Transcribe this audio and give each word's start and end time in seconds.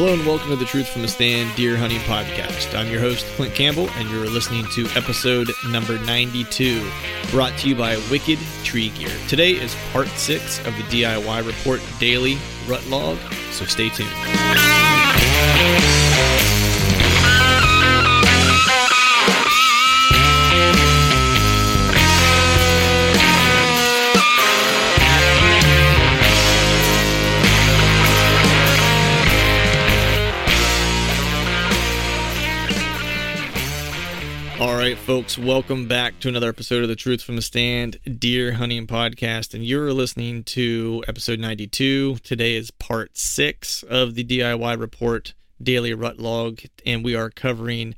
Hello 0.00 0.14
and 0.14 0.26
welcome 0.26 0.48
to 0.48 0.56
the 0.56 0.64
Truth 0.64 0.88
from 0.88 1.02
the 1.02 1.08
Stand 1.08 1.54
Deer 1.56 1.76
Hunting 1.76 1.98
Podcast. 1.98 2.74
I'm 2.74 2.90
your 2.90 3.00
host, 3.00 3.26
Clint 3.36 3.54
Campbell, 3.54 3.90
and 3.90 4.08
you're 4.08 4.30
listening 4.30 4.64
to 4.72 4.86
episode 4.96 5.50
number 5.68 5.98
92, 5.98 6.90
brought 7.30 7.54
to 7.58 7.68
you 7.68 7.74
by 7.74 7.98
Wicked 8.10 8.38
Tree 8.64 8.88
Gear. 8.88 9.10
Today 9.28 9.50
is 9.50 9.76
part 9.92 10.08
six 10.08 10.58
of 10.60 10.74
the 10.78 10.84
DIY 10.84 11.46
Report 11.46 11.82
Daily 11.98 12.38
Rut 12.66 12.82
Log, 12.86 13.18
so 13.50 13.66
stay 13.66 13.90
tuned. 13.90 14.08
Folks, 35.10 35.36
welcome 35.36 35.88
back 35.88 36.20
to 36.20 36.28
another 36.28 36.48
episode 36.48 36.84
of 36.84 36.88
the 36.88 36.94
Truth 36.94 37.20
from 37.20 37.34
the 37.34 37.42
Stand 37.42 37.98
Deer 38.20 38.52
Hunting 38.52 38.86
Podcast. 38.86 39.54
And 39.54 39.64
you're 39.64 39.92
listening 39.92 40.44
to 40.44 41.02
episode 41.08 41.40
92. 41.40 42.18
Today 42.22 42.54
is 42.54 42.70
part 42.70 43.18
six 43.18 43.82
of 43.82 44.14
the 44.14 44.22
DIY 44.22 44.78
Report 44.78 45.34
Daily 45.60 45.92
Rut 45.94 46.20
Log, 46.20 46.60
and 46.86 47.04
we 47.04 47.16
are 47.16 47.28
covering 47.28 47.96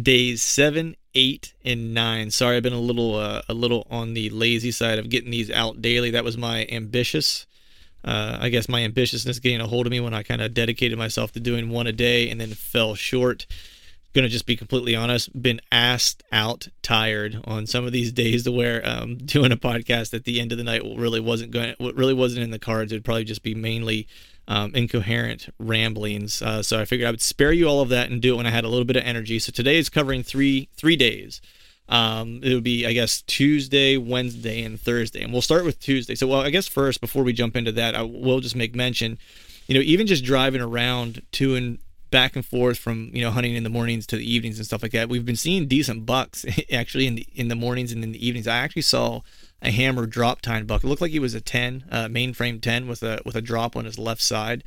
days 0.00 0.42
seven, 0.42 0.96
eight, 1.14 1.52
and 1.62 1.92
nine. 1.92 2.30
Sorry, 2.30 2.56
I've 2.56 2.62
been 2.62 2.72
a 2.72 2.80
little 2.80 3.16
uh, 3.16 3.42
a 3.46 3.52
little 3.52 3.86
on 3.90 4.14
the 4.14 4.30
lazy 4.30 4.70
side 4.70 4.98
of 4.98 5.10
getting 5.10 5.30
these 5.30 5.50
out 5.50 5.82
daily. 5.82 6.10
That 6.10 6.24
was 6.24 6.38
my 6.38 6.66
ambitious. 6.70 7.44
Uh, 8.02 8.38
I 8.40 8.48
guess 8.48 8.66
my 8.66 8.80
ambitiousness 8.80 9.42
getting 9.42 9.60
a 9.60 9.66
hold 9.66 9.86
of 9.86 9.90
me 9.90 10.00
when 10.00 10.14
I 10.14 10.22
kind 10.22 10.40
of 10.40 10.54
dedicated 10.54 10.96
myself 10.96 11.32
to 11.32 11.40
doing 11.40 11.68
one 11.68 11.86
a 11.86 11.92
day 11.92 12.30
and 12.30 12.40
then 12.40 12.54
fell 12.54 12.94
short 12.94 13.44
gonna 14.14 14.28
just 14.28 14.46
be 14.46 14.56
completely 14.56 14.94
honest 14.94 15.30
been 15.40 15.60
asked 15.72 16.22
out 16.30 16.68
tired 16.82 17.40
on 17.44 17.66
some 17.66 17.84
of 17.84 17.92
these 17.92 18.12
days 18.12 18.44
to 18.44 18.52
where 18.52 18.80
um, 18.88 19.16
doing 19.16 19.52
a 19.52 19.56
podcast 19.56 20.14
at 20.14 20.24
the 20.24 20.40
end 20.40 20.52
of 20.52 20.58
the 20.58 20.64
night 20.64 20.82
really 20.96 21.20
wasn't 21.20 21.50
going 21.50 21.74
really 21.80 22.14
wasn't 22.14 22.42
in 22.42 22.50
the 22.50 22.58
cards. 22.58 22.92
It 22.92 22.96
would 22.96 23.04
probably 23.04 23.24
just 23.24 23.42
be 23.42 23.54
mainly 23.54 24.06
um, 24.46 24.74
incoherent 24.74 25.48
ramblings. 25.58 26.40
Uh, 26.40 26.62
so 26.62 26.80
i 26.80 26.84
figured 26.84 27.08
i 27.08 27.10
would 27.10 27.20
spare 27.20 27.52
you 27.52 27.66
all 27.68 27.80
of 27.80 27.88
that 27.88 28.10
and 28.10 28.22
do 28.22 28.34
it 28.34 28.36
when 28.36 28.46
i 28.46 28.50
had 28.50 28.64
a 28.64 28.68
little 28.68 28.84
bit 28.84 28.96
of 28.96 29.02
energy. 29.04 29.38
So 29.38 29.52
today 29.52 29.78
is 29.78 29.88
covering 29.88 30.22
three 30.22 30.68
three 30.76 30.96
days. 30.96 31.40
Um, 31.88 32.40
it 32.42 32.54
would 32.54 32.64
be 32.64 32.86
i 32.86 32.92
guess 32.92 33.20
tuesday 33.22 33.96
wednesday 33.96 34.62
and 34.62 34.80
thursday. 34.80 35.22
And 35.22 35.32
we'll 35.32 35.42
start 35.42 35.64
with 35.64 35.80
tuesday. 35.80 36.14
So 36.14 36.28
well 36.28 36.40
i 36.40 36.50
guess 36.50 36.68
first 36.68 37.00
before 37.00 37.24
we 37.24 37.32
jump 37.32 37.56
into 37.56 37.72
that 37.72 37.96
i 37.96 38.02
will 38.02 38.40
just 38.40 38.54
make 38.54 38.76
mention 38.76 39.18
you 39.66 39.74
know 39.74 39.80
even 39.80 40.06
just 40.06 40.24
driving 40.24 40.60
around 40.60 41.22
to 41.32 41.56
and 41.56 41.78
back 42.14 42.36
and 42.36 42.46
forth 42.46 42.78
from 42.78 43.10
you 43.12 43.22
know 43.22 43.32
hunting 43.32 43.56
in 43.56 43.64
the 43.64 43.68
mornings 43.68 44.06
to 44.06 44.16
the 44.16 44.32
evenings 44.32 44.56
and 44.56 44.64
stuff 44.64 44.84
like 44.84 44.92
that. 44.92 45.08
We've 45.08 45.26
been 45.26 45.34
seeing 45.34 45.66
decent 45.66 46.06
bucks 46.06 46.46
actually 46.72 47.08
in 47.08 47.16
the 47.16 47.26
in 47.34 47.48
the 47.48 47.56
mornings 47.56 47.90
and 47.90 48.04
in 48.04 48.12
the 48.12 48.24
evenings. 48.24 48.46
I 48.46 48.58
actually 48.58 48.82
saw 48.82 49.22
a 49.60 49.72
hammer 49.72 50.06
drop 50.06 50.40
tine 50.40 50.64
buck. 50.64 50.84
It 50.84 50.86
looked 50.86 51.02
like 51.02 51.10
he 51.10 51.18
was 51.18 51.34
a 51.34 51.40
10, 51.40 51.86
uh, 51.90 52.04
mainframe 52.04 52.60
10 52.60 52.86
with 52.86 53.02
a 53.02 53.20
with 53.24 53.34
a 53.34 53.40
drop 53.40 53.74
on 53.74 53.84
his 53.84 53.98
left 53.98 54.22
side. 54.22 54.62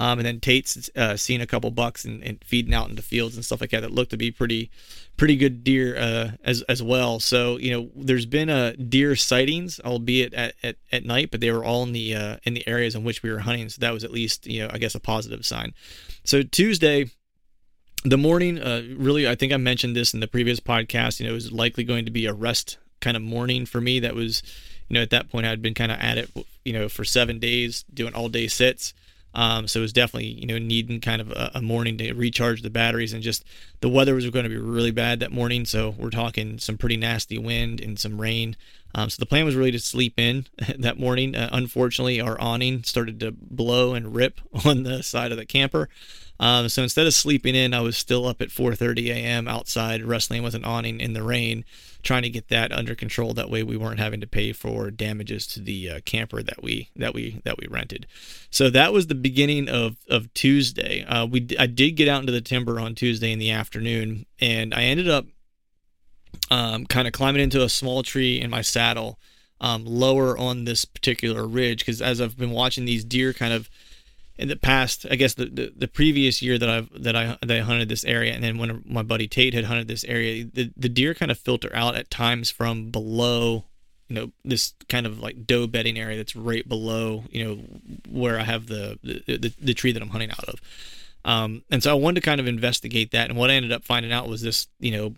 Um, 0.00 0.18
and 0.18 0.24
then 0.24 0.40
Tate's 0.40 0.88
uh, 0.96 1.14
seen 1.18 1.42
a 1.42 1.46
couple 1.46 1.70
bucks 1.70 2.06
and, 2.06 2.24
and, 2.24 2.42
feeding 2.42 2.72
out 2.72 2.88
into 2.88 3.02
fields 3.02 3.36
and 3.36 3.44
stuff 3.44 3.60
like 3.60 3.68
that 3.70 3.82
that 3.82 3.92
looked 3.92 4.12
to 4.12 4.16
be 4.16 4.30
pretty 4.30 4.70
pretty 5.18 5.36
good 5.36 5.62
deer 5.62 5.94
uh, 5.98 6.30
as 6.42 6.62
as 6.62 6.82
well. 6.82 7.20
So 7.20 7.58
you 7.58 7.70
know, 7.70 7.90
there's 7.94 8.24
been 8.24 8.48
a 8.48 8.68
uh, 8.68 8.72
deer 8.72 9.14
sightings, 9.14 9.78
albeit 9.84 10.32
at, 10.32 10.54
at, 10.62 10.76
at 10.90 11.04
night, 11.04 11.30
but 11.30 11.42
they 11.42 11.50
were 11.50 11.62
all 11.62 11.82
in 11.82 11.92
the 11.92 12.14
uh, 12.14 12.36
in 12.44 12.54
the 12.54 12.66
areas 12.66 12.94
in 12.94 13.04
which 13.04 13.22
we 13.22 13.30
were 13.30 13.40
hunting. 13.40 13.68
So 13.68 13.80
that 13.80 13.92
was 13.92 14.02
at 14.02 14.10
least 14.10 14.46
you 14.46 14.62
know 14.62 14.70
I 14.72 14.78
guess 14.78 14.94
a 14.94 15.00
positive 15.00 15.44
sign. 15.44 15.74
So 16.24 16.42
Tuesday, 16.42 17.10
the 18.02 18.16
morning, 18.16 18.58
uh, 18.58 18.82
really, 18.96 19.28
I 19.28 19.34
think 19.34 19.52
I 19.52 19.58
mentioned 19.58 19.94
this 19.94 20.14
in 20.14 20.20
the 20.20 20.28
previous 20.28 20.60
podcast. 20.60 21.20
You 21.20 21.26
know, 21.26 21.32
it 21.32 21.34
was 21.34 21.52
likely 21.52 21.84
going 21.84 22.06
to 22.06 22.10
be 22.10 22.24
a 22.24 22.32
rest 22.32 22.78
kind 23.02 23.18
of 23.18 23.22
morning 23.22 23.66
for 23.66 23.82
me. 23.82 24.00
That 24.00 24.14
was, 24.14 24.42
you 24.88 24.94
know, 24.94 25.02
at 25.02 25.10
that 25.10 25.30
point 25.30 25.44
I'd 25.44 25.60
been 25.60 25.74
kind 25.74 25.92
of 25.92 25.98
at 26.00 26.16
it, 26.16 26.30
you 26.64 26.72
know, 26.72 26.88
for 26.88 27.04
seven 27.04 27.38
days 27.38 27.84
doing 27.92 28.14
all 28.14 28.30
day 28.30 28.48
sits. 28.48 28.94
Um, 29.34 29.68
so 29.68 29.80
it 29.80 29.82
was 29.82 29.92
definitely, 29.92 30.28
you 30.28 30.46
know, 30.46 30.58
needing 30.58 31.00
kind 31.00 31.20
of 31.20 31.30
a, 31.30 31.52
a, 31.54 31.62
morning 31.62 31.96
to 31.98 32.12
recharge 32.14 32.62
the 32.62 32.70
batteries 32.70 33.12
and 33.12 33.22
just 33.22 33.44
the 33.80 33.88
weather 33.88 34.14
was 34.14 34.28
going 34.28 34.42
to 34.42 34.48
be 34.48 34.56
really 34.56 34.90
bad 34.90 35.20
that 35.20 35.30
morning. 35.30 35.64
So 35.64 35.94
we're 35.96 36.10
talking 36.10 36.58
some 36.58 36.76
pretty 36.76 36.96
nasty 36.96 37.38
wind 37.38 37.80
and 37.80 37.98
some 37.98 38.20
rain. 38.20 38.56
Um, 38.94 39.10
so 39.10 39.16
the 39.18 39.26
plan 39.26 39.44
was 39.44 39.56
really 39.56 39.70
to 39.72 39.78
sleep 39.78 40.14
in 40.18 40.46
that 40.78 40.98
morning. 40.98 41.34
Uh, 41.34 41.48
unfortunately, 41.52 42.20
our 42.20 42.40
awning 42.40 42.82
started 42.84 43.20
to 43.20 43.32
blow 43.32 43.94
and 43.94 44.14
rip 44.14 44.40
on 44.64 44.82
the 44.82 45.02
side 45.02 45.32
of 45.32 45.38
the 45.38 45.46
camper. 45.46 45.88
Um, 46.40 46.70
so 46.70 46.82
instead 46.82 47.06
of 47.06 47.12
sleeping 47.12 47.54
in, 47.54 47.74
I 47.74 47.80
was 47.80 47.98
still 47.98 48.26
up 48.26 48.40
at 48.40 48.48
4:30 48.48 49.08
a.m. 49.08 49.46
outside 49.46 50.02
wrestling 50.02 50.42
with 50.42 50.54
an 50.54 50.64
awning 50.64 50.98
in 50.98 51.12
the 51.12 51.22
rain, 51.22 51.66
trying 52.02 52.22
to 52.22 52.30
get 52.30 52.48
that 52.48 52.72
under 52.72 52.94
control. 52.94 53.34
That 53.34 53.50
way, 53.50 53.62
we 53.62 53.76
weren't 53.76 54.00
having 54.00 54.22
to 54.22 54.26
pay 54.26 54.54
for 54.54 54.90
damages 54.90 55.46
to 55.48 55.60
the 55.60 55.90
uh, 55.90 56.00
camper 56.06 56.42
that 56.42 56.62
we 56.62 56.88
that 56.96 57.12
we 57.12 57.42
that 57.44 57.58
we 57.58 57.66
rented. 57.68 58.06
So 58.48 58.70
that 58.70 58.94
was 58.94 59.08
the 59.08 59.14
beginning 59.14 59.68
of 59.68 59.98
of 60.08 60.32
Tuesday. 60.32 61.04
Uh, 61.04 61.26
we 61.26 61.46
I 61.58 61.66
did 61.66 61.92
get 61.92 62.08
out 62.08 62.20
into 62.20 62.32
the 62.32 62.40
timber 62.40 62.80
on 62.80 62.94
Tuesday 62.94 63.32
in 63.32 63.38
the 63.38 63.50
afternoon, 63.50 64.24
and 64.40 64.72
I 64.72 64.84
ended 64.84 65.10
up 65.10 65.26
um, 66.50 66.86
kind 66.86 67.06
of 67.06 67.12
climbing 67.12 67.42
into 67.42 67.62
a 67.62 67.68
small 67.68 68.02
tree 68.02 68.40
in 68.40 68.50
my 68.50 68.62
saddle. 68.62 69.18
Um, 69.62 69.84
lower 69.84 70.38
on 70.38 70.64
this 70.64 70.86
particular 70.86 71.46
ridge 71.46 71.80
because 71.80 72.00
as 72.00 72.18
I've 72.18 72.38
been 72.38 72.50
watching 72.50 72.86
these 72.86 73.04
deer 73.04 73.34
kind 73.34 73.52
of 73.52 73.68
in 74.40 74.48
the 74.48 74.56
past, 74.56 75.04
I 75.10 75.16
guess 75.16 75.34
the, 75.34 75.44
the, 75.44 75.72
the, 75.76 75.86
previous 75.86 76.40
year 76.40 76.56
that 76.56 76.70
I've 76.70 76.88
that 77.02 77.14
I 77.14 77.36
that 77.42 77.58
I 77.58 77.60
hunted 77.60 77.90
this 77.90 78.04
area, 78.04 78.32
and 78.32 78.42
then 78.42 78.56
when 78.56 78.82
my 78.86 79.02
buddy 79.02 79.28
Tate 79.28 79.52
had 79.52 79.66
hunted 79.66 79.86
this 79.86 80.02
area, 80.04 80.46
the, 80.50 80.72
the 80.78 80.88
deer 80.88 81.12
kind 81.12 81.30
of 81.30 81.38
filter 81.38 81.70
out 81.74 81.94
at 81.94 82.10
times 82.10 82.50
from 82.50 82.90
below, 82.90 83.66
you 84.08 84.16
know, 84.16 84.32
this 84.42 84.72
kind 84.88 85.04
of 85.04 85.20
like 85.20 85.46
doe 85.46 85.66
bedding 85.66 85.98
area 85.98 86.16
that's 86.16 86.34
right 86.34 86.66
below, 86.66 87.24
you 87.30 87.44
know, 87.44 87.54
where 88.08 88.40
I 88.40 88.44
have 88.44 88.66
the 88.66 88.98
the, 89.02 89.36
the, 89.36 89.54
the 89.60 89.74
tree 89.74 89.92
that 89.92 90.02
I'm 90.02 90.08
hunting 90.08 90.30
out 90.30 90.48
of. 90.48 90.54
Um, 91.22 91.62
and 91.70 91.82
so 91.82 91.90
I 91.90 91.94
wanted 91.94 92.22
to 92.22 92.24
kind 92.24 92.40
of 92.40 92.46
investigate 92.46 93.10
that. 93.10 93.28
And 93.28 93.38
what 93.38 93.50
I 93.50 93.54
ended 93.54 93.72
up 93.72 93.84
finding 93.84 94.10
out 94.10 94.26
was 94.26 94.40
this, 94.40 94.68
you 94.78 94.92
know, 94.92 95.14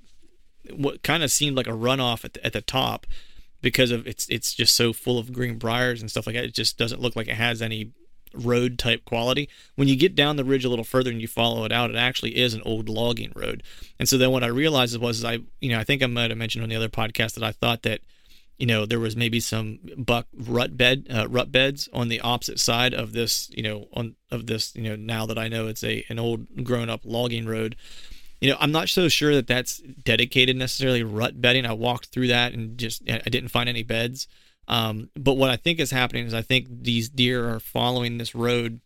what 0.71 1.03
kind 1.03 1.23
of 1.23 1.31
seemed 1.31 1.57
like 1.57 1.67
a 1.67 1.73
runoff 1.73 2.25
at 2.25 2.35
the, 2.35 2.47
at 2.47 2.53
the 2.53 2.63
top 2.63 3.07
because 3.61 3.91
of 3.91 4.07
it's 4.07 4.27
it's 4.29 4.53
just 4.53 4.77
so 4.77 4.93
full 4.93 5.19
of 5.19 5.33
green 5.33 5.57
briars 5.57 6.01
and 6.01 6.11
stuff 6.11 6.27
like 6.27 6.37
that. 6.37 6.45
It 6.45 6.55
just 6.55 6.77
doesn't 6.77 7.01
look 7.01 7.17
like 7.17 7.29
it 7.29 7.35
has 7.35 7.63
any 7.63 7.93
road 8.35 8.79
type 8.79 9.05
quality. 9.05 9.49
When 9.77 9.89
you 9.89 9.97
get 9.97 10.15
down 10.15 10.37
the 10.37 10.45
ridge 10.45 10.65
a 10.65 10.69
little 10.69 10.85
further 10.85 11.11
and 11.11 11.21
you 11.21 11.29
follow 11.29 11.65
it 11.65 11.73
out, 11.73 11.91
it 11.91 11.97
actually 11.97 12.37
is 12.37 12.55
an 12.55 12.63
old 12.65 12.89
logging 12.89 13.33
road. 13.35 13.63
And 13.99 14.09
so 14.09 14.19
then 14.19 14.31
what 14.31 14.45
I 14.45 14.49
realized 14.49 14.99
was 15.01 15.25
I, 15.25 15.39
you 15.61 15.71
know, 15.71 15.79
I 15.79 15.85
think 15.85 16.03
I 16.03 16.07
might 16.07 16.31
have 16.31 16.39
mentioned 16.39 16.63
on 16.63 16.69
the 16.69 16.77
other 16.77 16.89
podcast 16.89 17.35
that 17.35 17.45
I 17.45 17.53
thought 17.53 17.83
that, 17.83 18.01
you 18.59 18.67
know, 18.67 18.87
there 18.87 19.01
was 19.01 19.17
maybe 19.17 19.41
some 19.41 19.81
buck 19.97 20.27
rut 20.35 20.77
bed, 20.77 21.07
uh, 21.15 21.29
rut 21.29 21.53
beds 21.53 21.89
on 21.93 22.09
the 22.09 22.21
opposite 22.21 22.61
side 22.61 22.95
of 22.95 23.13
this, 23.13 23.51
you 23.55 23.63
know, 23.63 23.89
on 23.93 24.17
of 24.31 24.47
this, 24.47 24.75
you 24.75 24.83
know, 24.83 24.97
now 24.97 25.27
that 25.27 25.39
I 25.39 25.49
know 25.49 25.67
it's 25.67 25.85
a 25.85 26.05
an 26.09 26.19
old 26.19 26.65
grown 26.65 26.89
up 26.89 27.01
logging 27.05 27.47
road. 27.47 27.77
You 28.43 28.51
know, 28.51 28.57
I'm 28.59 28.73
not 28.73 28.89
so 28.89 29.09
sure 29.09 29.37
that 29.37 29.47
that's 29.47 29.79
dedicated 29.79 30.57
necessarily 30.57 31.05
rut 31.05 31.41
bedding. 31.41 31.65
I 31.65 31.75
walked 31.75 32.07
through 32.07 32.27
that 32.27 32.53
and 32.53 32.77
just 32.77 33.03
I 33.09 33.19
didn't 33.19 33.51
find 33.51 33.69
any 33.69 33.85
beds. 33.85 34.27
Um, 34.67 35.11
but 35.15 35.35
what 35.35 35.51
I 35.51 35.55
think 35.55 35.79
is 35.79 35.93
happening 35.93 36.27
is 36.27 36.35
I 36.35 36.43
think 36.43 36.67
these 36.69 37.09
deer 37.09 37.49
are 37.49 37.61
following 37.61 38.19
this 38.19 38.35
road 38.35 38.81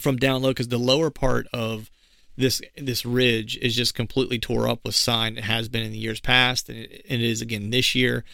from 0.00 0.16
down 0.16 0.42
low 0.42 0.50
because 0.50 0.66
the 0.66 0.78
lower 0.78 1.10
part 1.10 1.46
of 1.52 1.92
this 2.36 2.60
this 2.76 3.04
ridge 3.04 3.56
is 3.58 3.76
just 3.76 3.94
completely 3.94 4.40
tore 4.40 4.68
up 4.68 4.80
with 4.84 4.96
sign. 4.96 5.38
It 5.38 5.44
has 5.44 5.68
been 5.68 5.84
in 5.84 5.92
the 5.92 5.98
years 5.98 6.18
past, 6.18 6.68
and 6.68 6.78
it, 6.78 7.06
and 7.08 7.22
it 7.22 7.30
is 7.30 7.40
again 7.40 7.70
this 7.70 7.94
year. 7.94 8.24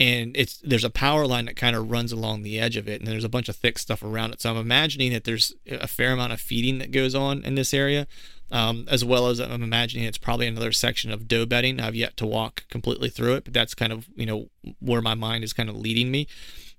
And 0.00 0.34
it's 0.38 0.56
there's 0.58 0.84
a 0.84 0.90
power 0.90 1.26
line 1.26 1.44
that 1.46 1.56
kind 1.56 1.76
of 1.76 1.90
runs 1.90 2.12
along 2.12 2.44
the 2.44 2.58
edge 2.58 2.78
of 2.78 2.88
it, 2.88 3.02
and 3.02 3.06
there's 3.06 3.24
a 3.24 3.28
bunch 3.28 3.50
of 3.50 3.56
thick 3.56 3.78
stuff 3.78 4.02
around 4.02 4.32
it. 4.32 4.40
So 4.40 4.50
I'm 4.50 4.56
imagining 4.56 5.12
that 5.12 5.24
there's 5.24 5.54
a 5.66 5.86
fair 5.86 6.12
amount 6.12 6.32
of 6.32 6.40
feeding 6.40 6.78
that 6.78 6.92
goes 6.92 7.14
on 7.14 7.42
in 7.42 7.56
this 7.56 7.74
area 7.74 8.06
um, 8.50 8.86
as 8.90 9.04
well 9.04 9.28
as 9.28 9.40
I'm 9.40 9.62
imagining 9.62 10.06
it's 10.06 10.18
probably 10.18 10.46
another 10.46 10.72
section 10.72 11.10
of 11.10 11.28
doe 11.28 11.46
bedding. 11.46 11.80
I've 11.80 11.94
yet 11.94 12.16
to 12.18 12.26
walk 12.26 12.64
completely 12.68 13.08
through 13.08 13.34
it, 13.34 13.44
but 13.44 13.52
that's 13.52 13.74
kind 13.74 13.92
of 13.92 14.08
you 14.16 14.26
know 14.26 14.48
where 14.80 15.02
my 15.02 15.14
mind 15.14 15.44
is 15.44 15.52
kind 15.52 15.68
of 15.68 15.76
leading 15.76 16.10
me. 16.10 16.26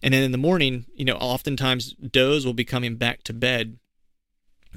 And 0.01 0.13
then 0.13 0.23
in 0.23 0.31
the 0.31 0.37
morning, 0.37 0.85
you 0.95 1.05
know, 1.05 1.15
oftentimes 1.15 1.93
does 1.93 2.45
will 2.45 2.53
be 2.53 2.65
coming 2.65 2.95
back 2.95 3.23
to 3.23 3.33
bed 3.33 3.77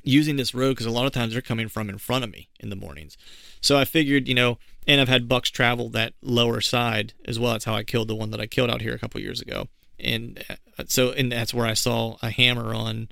using 0.03 0.37
this 0.37 0.55
road 0.55 0.71
because 0.71 0.87
a 0.87 0.91
lot 0.91 1.07
of 1.07 1.13
times 1.13 1.33
they're 1.33 1.43
coming 1.43 1.69
from 1.69 1.89
in 1.89 1.99
front 1.99 2.25
of 2.25 2.31
me 2.31 2.49
in 2.61 2.71
the 2.71 2.77
mornings. 2.77 3.17
So 3.61 3.79
I 3.79 3.85
figured, 3.85 4.27
you 4.27 4.35
know, 4.35 4.59
and 4.87 5.01
I've 5.01 5.09
had 5.09 5.29
bucks 5.29 5.51
travel 5.51 5.89
that 5.91 6.15
lower 6.23 6.61
side 6.61 7.15
as 7.25 7.39
well. 7.39 7.53
That's 7.53 7.65
how 7.65 7.75
I 7.75 7.85
killed 7.85 8.09
the 8.09 8.17
one 8.17 8.31
that 8.31 8.41
I 8.41 8.47
killed 8.47 8.71
out 8.71 8.81
here 8.81 8.95
a 8.95 8.99
couple 8.99 9.21
years 9.21 9.41
ago. 9.41 9.69
And 10.01 10.45
uh, 10.51 10.85
so, 10.89 11.11
and 11.13 11.31
that's 11.31 11.55
where 11.55 11.67
I 11.67 11.75
saw 11.75 12.17
a 12.23 12.31
hammer 12.31 12.75
on 12.75 13.09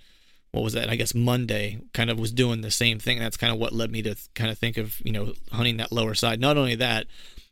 what 0.53 0.65
was 0.65 0.73
that? 0.73 0.91
I 0.91 0.97
guess 0.97 1.15
Monday 1.15 1.79
kind 1.93 2.11
of 2.11 2.19
was 2.19 2.33
doing 2.33 2.61
the 2.61 2.71
same 2.71 2.99
thing. 2.99 3.19
That's 3.19 3.37
kind 3.37 3.53
of 3.53 3.59
what 3.59 3.73
led 3.73 3.91
me 3.91 4.03
to 4.03 4.17
kind 4.35 4.51
of 4.51 4.59
think 4.59 4.77
of, 4.77 5.01
you 5.05 5.13
know, 5.13 5.35
hunting 5.53 5.77
that 5.77 5.93
lower 5.93 6.15
side. 6.15 6.41
Not 6.41 6.57
only 6.57 6.75
that, 6.77 7.07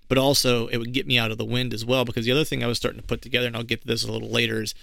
but 0.09 0.19
also 0.19 0.67
it 0.69 0.79
would 0.79 0.93
get 0.93 1.07
me 1.07 1.19
out 1.19 1.31
of 1.31 1.39
the 1.39 1.45
wind 1.45 1.73
as 1.73 1.85
well. 1.85 2.05
Because 2.05 2.25
the 2.25 2.33
other 2.33 2.45
thing 2.45 2.65
I 2.65 2.67
was 2.67 2.79
starting 2.79 3.01
to 3.01 3.07
put 3.07 3.23
together, 3.23 3.47
and 3.47 3.57
I'll 3.57 3.63
get 3.63 3.83
to 3.83 3.87
this 3.87 4.05
a 4.05 4.11
little 4.11 4.31
later, 4.31 4.63
is 4.63 4.75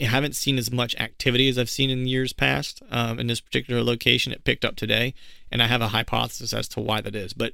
I 0.00 0.04
haven't 0.04 0.36
seen 0.36 0.56
as 0.58 0.70
much 0.70 0.94
activity 0.96 1.48
as 1.48 1.58
I've 1.58 1.68
seen 1.68 1.90
in 1.90 2.06
years 2.06 2.32
past 2.32 2.82
um, 2.90 3.18
in 3.18 3.26
this 3.26 3.40
particular 3.40 3.82
location. 3.82 4.32
It 4.32 4.44
picked 4.44 4.64
up 4.64 4.76
today, 4.76 5.12
and 5.50 5.62
I 5.62 5.66
have 5.66 5.82
a 5.82 5.88
hypothesis 5.88 6.54
as 6.54 6.68
to 6.68 6.80
why 6.80 7.00
that 7.00 7.16
is. 7.16 7.32
But 7.32 7.52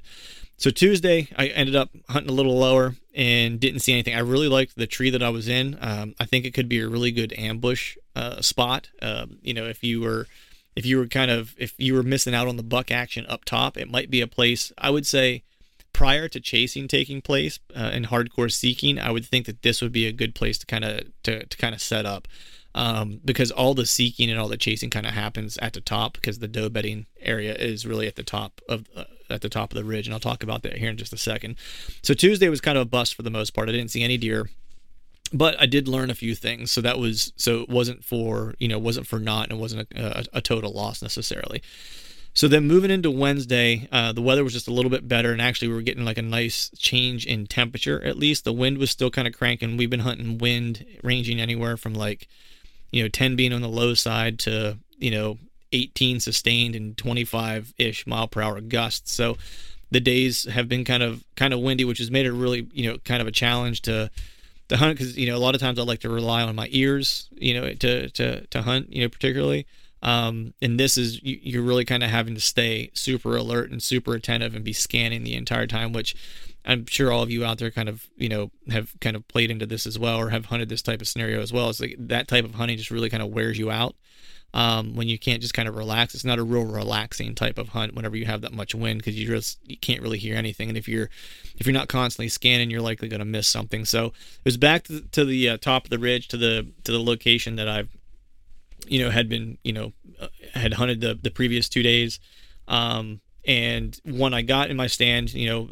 so 0.57 0.69
Tuesday, 0.69 1.27
I 1.37 1.47
ended 1.47 1.75
up 1.75 1.89
hunting 2.09 2.29
a 2.29 2.33
little 2.33 2.57
lower 2.57 2.95
and 3.13 3.59
didn't 3.59 3.81
see 3.81 3.93
anything. 3.93 4.15
I 4.15 4.19
really 4.19 4.47
liked 4.47 4.75
the 4.75 4.87
tree 4.87 5.09
that 5.09 5.23
I 5.23 5.29
was 5.29 5.47
in. 5.47 5.77
Um, 5.81 6.15
I 6.19 6.25
think 6.25 6.45
it 6.45 6.53
could 6.53 6.69
be 6.69 6.79
a 6.79 6.87
really 6.87 7.11
good 7.11 7.33
ambush 7.37 7.97
uh, 8.15 8.41
spot. 8.41 8.89
Um, 9.01 9.37
you 9.41 9.53
know, 9.53 9.65
if 9.65 9.83
you 9.83 10.01
were 10.01 10.27
if 10.75 10.85
you 10.85 10.97
were 10.97 11.07
kind 11.07 11.31
of 11.31 11.55
if 11.57 11.73
you 11.77 11.93
were 11.93 12.03
missing 12.03 12.33
out 12.33 12.47
on 12.47 12.57
the 12.57 12.63
buck 12.63 12.91
action 12.91 13.25
up 13.27 13.45
top, 13.45 13.77
it 13.77 13.89
might 13.89 14.09
be 14.09 14.21
a 14.21 14.27
place. 14.27 14.71
I 14.77 14.89
would 14.89 15.05
say 15.05 15.43
prior 15.93 16.27
to 16.27 16.39
chasing 16.39 16.87
taking 16.87 17.21
place 17.21 17.59
uh, 17.75 17.91
and 17.93 18.07
hardcore 18.07 18.51
seeking, 18.51 18.99
I 18.99 19.11
would 19.11 19.25
think 19.25 19.45
that 19.45 19.61
this 19.61 19.81
would 19.81 19.93
be 19.93 20.05
a 20.05 20.11
good 20.11 20.35
place 20.35 20.57
to 20.59 20.65
kind 20.65 20.83
of 20.83 21.01
to, 21.23 21.45
to 21.45 21.57
kind 21.57 21.75
of 21.75 21.81
set 21.81 22.05
up. 22.05 22.27
Um, 22.73 23.21
because 23.23 23.51
all 23.51 23.73
the 23.73 23.85
seeking 23.85 24.29
and 24.29 24.37
all 24.37 24.49
the 24.49 24.57
chasing 24.57 24.89
kind 24.89 25.05
of 25.05 25.13
happens 25.13 25.57
at 25.59 25.71
the 25.71 25.79
top 25.79 26.15
because 26.15 26.39
the 26.39 26.47
doe 26.49 26.67
bedding 26.67 27.05
area 27.21 27.55
is 27.55 27.85
really 27.85 28.05
at 28.05 28.17
the 28.17 28.23
top 28.23 28.59
of 28.67 28.87
uh, 28.93 29.05
at 29.29 29.41
the 29.41 29.49
top 29.49 29.71
of 29.71 29.75
the 29.75 29.83
ridge, 29.83 30.07
and 30.07 30.13
I'll 30.13 30.19
talk 30.19 30.43
about 30.43 30.63
that 30.63 30.77
here 30.77 30.89
in 30.89 30.97
just 30.97 31.13
a 31.13 31.17
second. 31.17 31.55
So 32.01 32.13
Tuesday 32.13 32.49
was 32.49 32.61
kind 32.61 32.77
of 32.77 32.83
a 32.83 32.89
bust 32.89 33.15
for 33.15 33.23
the 33.23 33.29
most 33.29 33.53
part. 33.53 33.69
I 33.69 33.71
didn't 33.71 33.91
see 33.91 34.03
any 34.03 34.17
deer, 34.17 34.49
but 35.33 35.59
I 35.59 35.65
did 35.65 35.87
learn 35.87 36.09
a 36.09 36.15
few 36.15 36.35
things. 36.35 36.71
So 36.71 36.81
that 36.81 36.99
was 36.99 37.33
so 37.35 37.61
it 37.61 37.69
wasn't 37.69 38.03
for 38.03 38.55
you 38.59 38.67
know 38.67 38.79
wasn't 38.79 39.07
for 39.07 39.19
naught 39.19 39.49
and 39.49 39.57
it 39.57 39.61
wasn't 39.61 39.87
a, 39.95 40.19
a, 40.19 40.23
a 40.33 40.41
total 40.41 40.71
loss 40.71 41.01
necessarily. 41.01 41.61
So 42.33 42.49
then 42.49 42.67
moving 42.67 42.91
into 42.91 43.09
Wednesday, 43.09 43.87
uh, 43.93 44.11
the 44.11 44.21
weather 44.21 44.43
was 44.43 44.51
just 44.51 44.67
a 44.67 44.73
little 44.73 44.91
bit 44.91 45.07
better, 45.07 45.31
and 45.31 45.41
actually 45.41 45.69
we 45.69 45.73
were 45.73 45.81
getting 45.81 46.03
like 46.03 46.17
a 46.17 46.21
nice 46.21 46.69
change 46.77 47.25
in 47.25 47.47
temperature. 47.47 48.03
At 48.03 48.17
least 48.17 48.43
the 48.43 48.51
wind 48.51 48.77
was 48.77 48.91
still 48.91 49.09
kind 49.09 49.25
of 49.25 49.33
cranking. 49.33 49.77
We've 49.77 49.89
been 49.89 50.01
hunting 50.01 50.37
wind 50.37 50.85
ranging 51.01 51.39
anywhere 51.39 51.77
from 51.77 51.93
like, 51.93 52.27
you 52.91 53.01
know, 53.01 53.07
10 53.07 53.37
being 53.37 53.53
on 53.53 53.61
the 53.61 53.69
low 53.69 53.93
side 53.93 54.37
to 54.39 54.77
you 54.97 55.11
know 55.11 55.37
18 55.71 56.19
sustained 56.19 56.75
and 56.75 56.97
25 56.97 57.73
ish 57.77 58.07
mile 58.07 58.27
per 58.27 58.41
hour 58.41 58.61
gusts. 58.61 59.13
So 59.13 59.37
the 59.91 59.99
days 59.99 60.45
have 60.45 60.67
been 60.67 60.83
kind 60.83 61.03
of 61.03 61.23
kind 61.35 61.53
of 61.53 61.59
windy, 61.59 61.85
which 61.85 61.99
has 61.99 62.11
made 62.11 62.25
it 62.25 62.33
really 62.33 62.67
you 62.73 62.89
know 62.89 62.97
kind 62.99 63.21
of 63.21 63.27
a 63.27 63.31
challenge 63.31 63.81
to 63.83 64.09
to 64.69 64.77
hunt 64.77 64.97
because 64.97 65.17
you 65.17 65.27
know 65.27 65.35
a 65.35 65.39
lot 65.39 65.55
of 65.55 65.61
times 65.61 65.79
I 65.79 65.83
like 65.83 65.99
to 65.99 66.09
rely 66.09 66.41
on 66.41 66.55
my 66.55 66.67
ears, 66.71 67.29
you 67.33 67.53
know, 67.53 67.73
to 67.73 68.09
to 68.09 68.45
to 68.47 68.61
hunt, 68.61 68.91
you 68.91 69.01
know, 69.01 69.09
particularly. 69.09 69.65
Um, 70.01 70.53
and 70.61 70.79
this 70.79 70.97
is 70.97 71.19
you're 71.23 71.63
really 71.63 71.85
kind 71.85 72.03
of 72.03 72.09
having 72.09 72.35
to 72.35 72.41
stay 72.41 72.91
super 72.93 73.35
alert 73.35 73.71
and 73.71 73.81
super 73.81 74.13
attentive 74.13 74.53
and 74.53 74.63
be 74.63 74.73
scanning 74.73 75.23
the 75.23 75.35
entire 75.35 75.65
time, 75.65 75.93
which 75.93 76.15
I'm 76.63 76.85
sure 76.85 77.11
all 77.11 77.23
of 77.23 77.31
you 77.31 77.45
out 77.45 77.57
there 77.57 77.71
kind 77.71 77.89
of 77.89 78.07
you 78.15 78.29
know 78.29 78.51
have 78.69 78.93
kind 79.01 79.15
of 79.15 79.27
played 79.27 79.51
into 79.51 79.65
this 79.65 79.87
as 79.87 79.97
well 79.97 80.17
or 80.17 80.29
have 80.29 80.45
hunted 80.45 80.69
this 80.69 80.81
type 80.81 81.01
of 81.01 81.07
scenario 81.07 81.41
as 81.41 81.53
well. 81.53 81.69
It's 81.69 81.79
like 81.79 81.95
that 81.99 82.27
type 82.27 82.45
of 82.45 82.55
hunting 82.55 82.77
just 82.77 82.91
really 82.91 83.09
kind 83.09 83.23
of 83.23 83.29
wears 83.29 83.57
you 83.57 83.71
out 83.71 83.95
um, 84.55 84.95
when 84.95 85.09
you 85.09 85.19
can't 85.19 85.41
just 85.41 85.53
kind 85.53 85.67
of 85.67 85.75
relax. 85.75 86.15
It's 86.15 86.23
not 86.23 86.39
a 86.39 86.43
real 86.43 86.63
relaxing 86.63 87.35
type 87.35 87.57
of 87.57 87.69
hunt 87.69 87.93
whenever 87.93 88.15
you 88.15 88.25
have 88.25 88.41
that 88.41 88.53
much 88.53 88.73
wind 88.73 88.99
because 88.99 89.19
you 89.19 89.27
just 89.27 89.59
you 89.63 89.77
can't 89.77 90.01
really 90.01 90.17
hear 90.17 90.35
anything. 90.35 90.69
And 90.69 90.77
if 90.77 90.87
you're 90.87 91.09
if 91.57 91.67
you're 91.67 91.73
not 91.73 91.89
constantly 91.89 92.29
scanning, 92.29 92.71
you're 92.71 92.81
likely 92.81 93.09
going 93.09 93.19
to 93.19 93.25
miss 93.25 93.49
something. 93.49 93.83
So 93.83 94.07
it 94.07 94.45
was 94.45 94.55
back 94.55 94.85
to, 94.85 95.01
to 95.01 95.25
the 95.25 95.49
uh, 95.49 95.57
top 95.57 95.83
of 95.83 95.89
the 95.89 95.99
ridge 95.99 96.29
to 96.29 96.37
the 96.37 96.65
to 96.85 96.91
the 96.93 97.01
location 97.01 97.57
that 97.57 97.67
I've 97.67 97.89
you 98.87 99.03
know 99.03 99.09
had 99.11 99.27
been 99.27 99.57
you 99.63 99.73
know 99.73 99.91
uh, 100.21 100.27
had 100.53 100.75
hunted 100.75 101.01
the 101.01 101.19
the 101.21 101.31
previous 101.31 101.67
two 101.67 101.83
days. 101.83 102.21
Um, 102.69 103.19
and 103.45 103.99
when 104.05 104.33
I 104.33 104.41
got 104.41 104.71
in 104.71 104.77
my 104.77 104.87
stand, 104.87 105.33
you 105.33 105.47
know, 105.47 105.69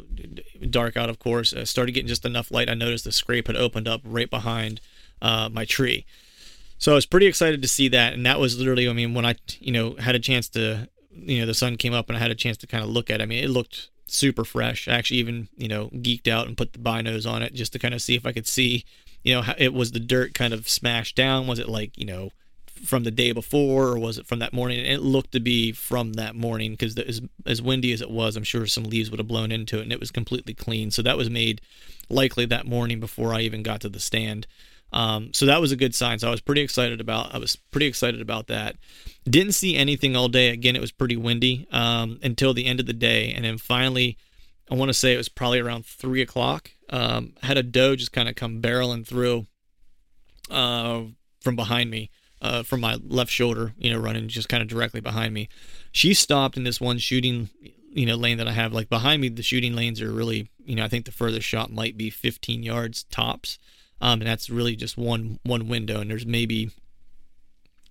dark 0.70 0.96
out, 0.96 1.08
of 1.08 1.18
course, 1.18 1.52
I 1.52 1.64
started 1.64 1.90
getting 1.92 2.06
just 2.06 2.24
enough 2.24 2.52
light. 2.52 2.70
I 2.70 2.74
noticed 2.74 3.04
the 3.04 3.10
scrape 3.10 3.48
had 3.48 3.56
opened 3.56 3.88
up 3.88 4.00
right 4.04 4.30
behind 4.30 4.80
uh, 5.20 5.48
my 5.50 5.64
tree. 5.64 6.06
So 6.78 6.92
I 6.92 6.94
was 6.94 7.06
pretty 7.06 7.26
excited 7.26 7.62
to 7.62 7.68
see 7.68 7.88
that, 7.88 8.12
and 8.12 8.26
that 8.26 8.38
was 8.40 8.58
literally, 8.58 8.88
I 8.88 8.92
mean, 8.92 9.14
when 9.14 9.24
I, 9.24 9.36
you 9.58 9.72
know, 9.72 9.94
had 9.94 10.14
a 10.14 10.18
chance 10.18 10.48
to, 10.50 10.88
you 11.10 11.40
know, 11.40 11.46
the 11.46 11.54
sun 11.54 11.76
came 11.76 11.94
up 11.94 12.08
and 12.08 12.16
I 12.16 12.20
had 12.20 12.30
a 12.30 12.34
chance 12.34 12.56
to 12.58 12.66
kind 12.66 12.84
of 12.84 12.90
look 12.90 13.10
at. 13.10 13.20
it. 13.20 13.22
I 13.22 13.26
mean, 13.26 13.42
it 13.42 13.48
looked 13.48 13.90
super 14.06 14.44
fresh. 14.44 14.88
I 14.88 14.92
actually 14.92 15.20
even, 15.20 15.48
you 15.56 15.68
know, 15.68 15.88
geeked 15.94 16.28
out 16.28 16.46
and 16.46 16.56
put 16.56 16.72
the 16.72 16.78
binos 16.78 17.30
on 17.30 17.42
it 17.42 17.54
just 17.54 17.72
to 17.72 17.78
kind 17.78 17.94
of 17.94 18.02
see 18.02 18.14
if 18.16 18.26
I 18.26 18.32
could 18.32 18.46
see, 18.46 18.84
you 19.22 19.34
know, 19.34 19.42
how 19.42 19.54
it 19.56 19.72
was 19.72 19.92
the 19.92 20.00
dirt 20.00 20.34
kind 20.34 20.52
of 20.52 20.68
smashed 20.68 21.16
down. 21.16 21.46
Was 21.46 21.58
it 21.58 21.68
like, 21.68 21.96
you 21.96 22.04
know, 22.04 22.30
from 22.84 23.04
the 23.04 23.10
day 23.10 23.32
before 23.32 23.88
or 23.88 23.98
was 23.98 24.18
it 24.18 24.26
from 24.26 24.40
that 24.40 24.52
morning? 24.52 24.78
And 24.78 24.88
it 24.88 25.00
looked 25.00 25.32
to 25.32 25.40
be 25.40 25.72
from 25.72 26.14
that 26.14 26.34
morning 26.34 26.72
because 26.72 26.98
as 26.98 27.22
as 27.46 27.62
windy 27.62 27.92
as 27.92 28.02
it 28.02 28.10
was, 28.10 28.36
I'm 28.36 28.44
sure 28.44 28.66
some 28.66 28.84
leaves 28.84 29.10
would 29.10 29.20
have 29.20 29.28
blown 29.28 29.52
into 29.52 29.78
it, 29.78 29.82
and 29.82 29.92
it 29.92 30.00
was 30.00 30.10
completely 30.10 30.54
clean. 30.54 30.90
So 30.90 31.00
that 31.02 31.16
was 31.16 31.30
made 31.30 31.60
likely 32.10 32.44
that 32.46 32.66
morning 32.66 33.00
before 33.00 33.32
I 33.32 33.40
even 33.40 33.62
got 33.62 33.80
to 33.82 33.88
the 33.88 34.00
stand. 34.00 34.46
Um, 34.94 35.32
so 35.32 35.46
that 35.46 35.60
was 35.60 35.72
a 35.72 35.76
good 35.76 35.92
sign. 35.92 36.20
So 36.20 36.28
I 36.28 36.30
was 36.30 36.40
pretty 36.40 36.60
excited 36.60 37.00
about. 37.00 37.34
I 37.34 37.38
was 37.38 37.56
pretty 37.56 37.86
excited 37.86 38.20
about 38.20 38.46
that. 38.46 38.76
Didn't 39.28 39.52
see 39.52 39.74
anything 39.74 40.14
all 40.14 40.28
day. 40.28 40.50
Again, 40.50 40.76
it 40.76 40.80
was 40.80 40.92
pretty 40.92 41.16
windy 41.16 41.66
um, 41.72 42.20
until 42.22 42.54
the 42.54 42.64
end 42.64 42.78
of 42.78 42.86
the 42.86 42.92
day, 42.92 43.32
and 43.32 43.44
then 43.44 43.58
finally, 43.58 44.16
I 44.70 44.76
want 44.76 44.90
to 44.90 44.94
say 44.94 45.12
it 45.12 45.18
was 45.18 45.28
probably 45.28 45.58
around 45.58 45.84
three 45.84 46.22
o'clock. 46.22 46.70
Um, 46.90 47.34
had 47.42 47.58
a 47.58 47.62
doe 47.64 47.96
just 47.96 48.12
kind 48.12 48.28
of 48.28 48.36
come 48.36 48.62
barreling 48.62 49.04
through 49.04 49.46
uh, 50.48 51.02
from 51.40 51.56
behind 51.56 51.90
me. 51.90 52.10
Uh, 52.40 52.62
from 52.62 52.80
my 52.80 52.98
left 53.08 53.30
shoulder, 53.30 53.72
you 53.78 53.90
know, 53.90 53.98
running 53.98 54.28
just 54.28 54.50
kind 54.50 54.62
of 54.62 54.68
directly 54.68 55.00
behind 55.00 55.32
me. 55.32 55.48
She 55.92 56.12
stopped 56.12 56.58
in 56.58 56.64
this 56.64 56.78
one 56.78 56.98
shooting, 56.98 57.48
you 57.90 58.04
know, 58.04 58.16
lane 58.16 58.36
that 58.36 58.46
I 58.46 58.52
have. 58.52 58.74
Like 58.74 58.90
behind 58.90 59.22
me, 59.22 59.30
the 59.30 59.42
shooting 59.42 59.74
lanes 59.74 60.02
are 60.02 60.12
really, 60.12 60.50
you 60.62 60.76
know, 60.76 60.84
I 60.84 60.88
think 60.88 61.06
the 61.06 61.10
furthest 61.10 61.46
shot 61.48 61.72
might 61.72 61.96
be 61.96 62.10
15 62.10 62.62
yards 62.62 63.04
tops 63.04 63.58
um, 64.04 64.20
and 64.20 64.28
that's 64.28 64.50
really 64.50 64.76
just 64.76 64.98
one 64.98 65.38
one 65.44 65.66
window. 65.66 66.00
And 66.00 66.10
there's 66.10 66.26
maybe 66.26 66.70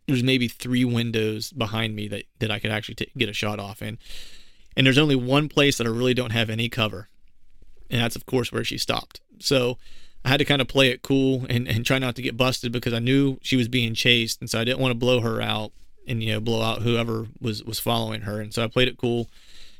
there's 0.07 0.21
maybe 0.21 0.47
three 0.47 0.85
windows 0.85 1.51
behind 1.51 1.95
me 1.95 2.07
that 2.07 2.25
that 2.39 2.51
I 2.51 2.59
could 2.59 2.71
actually 2.71 2.95
t- 2.95 3.11
get 3.17 3.29
a 3.29 3.33
shot 3.33 3.59
off 3.59 3.81
in. 3.81 3.97
And 4.77 4.85
there's 4.85 4.99
only 4.99 5.15
one 5.15 5.49
place 5.49 5.77
that 5.79 5.87
I 5.87 5.89
really 5.89 6.13
don't 6.13 6.31
have 6.31 6.51
any 6.51 6.69
cover, 6.69 7.09
and 7.89 7.99
that's 7.99 8.15
of 8.15 8.27
course 8.27 8.51
where 8.51 8.63
she 8.63 8.77
stopped. 8.77 9.21
So 9.39 9.79
I 10.23 10.29
had 10.29 10.37
to 10.37 10.45
kind 10.45 10.61
of 10.61 10.67
play 10.67 10.89
it 10.89 11.01
cool 11.01 11.45
and, 11.49 11.67
and 11.67 11.83
try 11.85 11.97
not 11.97 12.15
to 12.15 12.21
get 12.21 12.37
busted 12.37 12.71
because 12.71 12.93
I 12.93 12.99
knew 12.99 13.39
she 13.41 13.55
was 13.57 13.67
being 13.67 13.95
chased, 13.95 14.39
and 14.39 14.49
so 14.49 14.59
I 14.59 14.63
didn't 14.63 14.79
want 14.79 14.91
to 14.91 14.97
blow 14.97 15.19
her 15.21 15.41
out. 15.41 15.71
and 16.07 16.21
you 16.23 16.33
know 16.33 16.39
blow 16.39 16.61
out 16.61 16.83
whoever 16.83 17.27
was 17.41 17.63
was 17.63 17.79
following 17.79 18.21
her. 18.21 18.39
And 18.39 18.53
so 18.53 18.63
I 18.63 18.67
played 18.67 18.87
it 18.87 18.97
cool. 18.97 19.29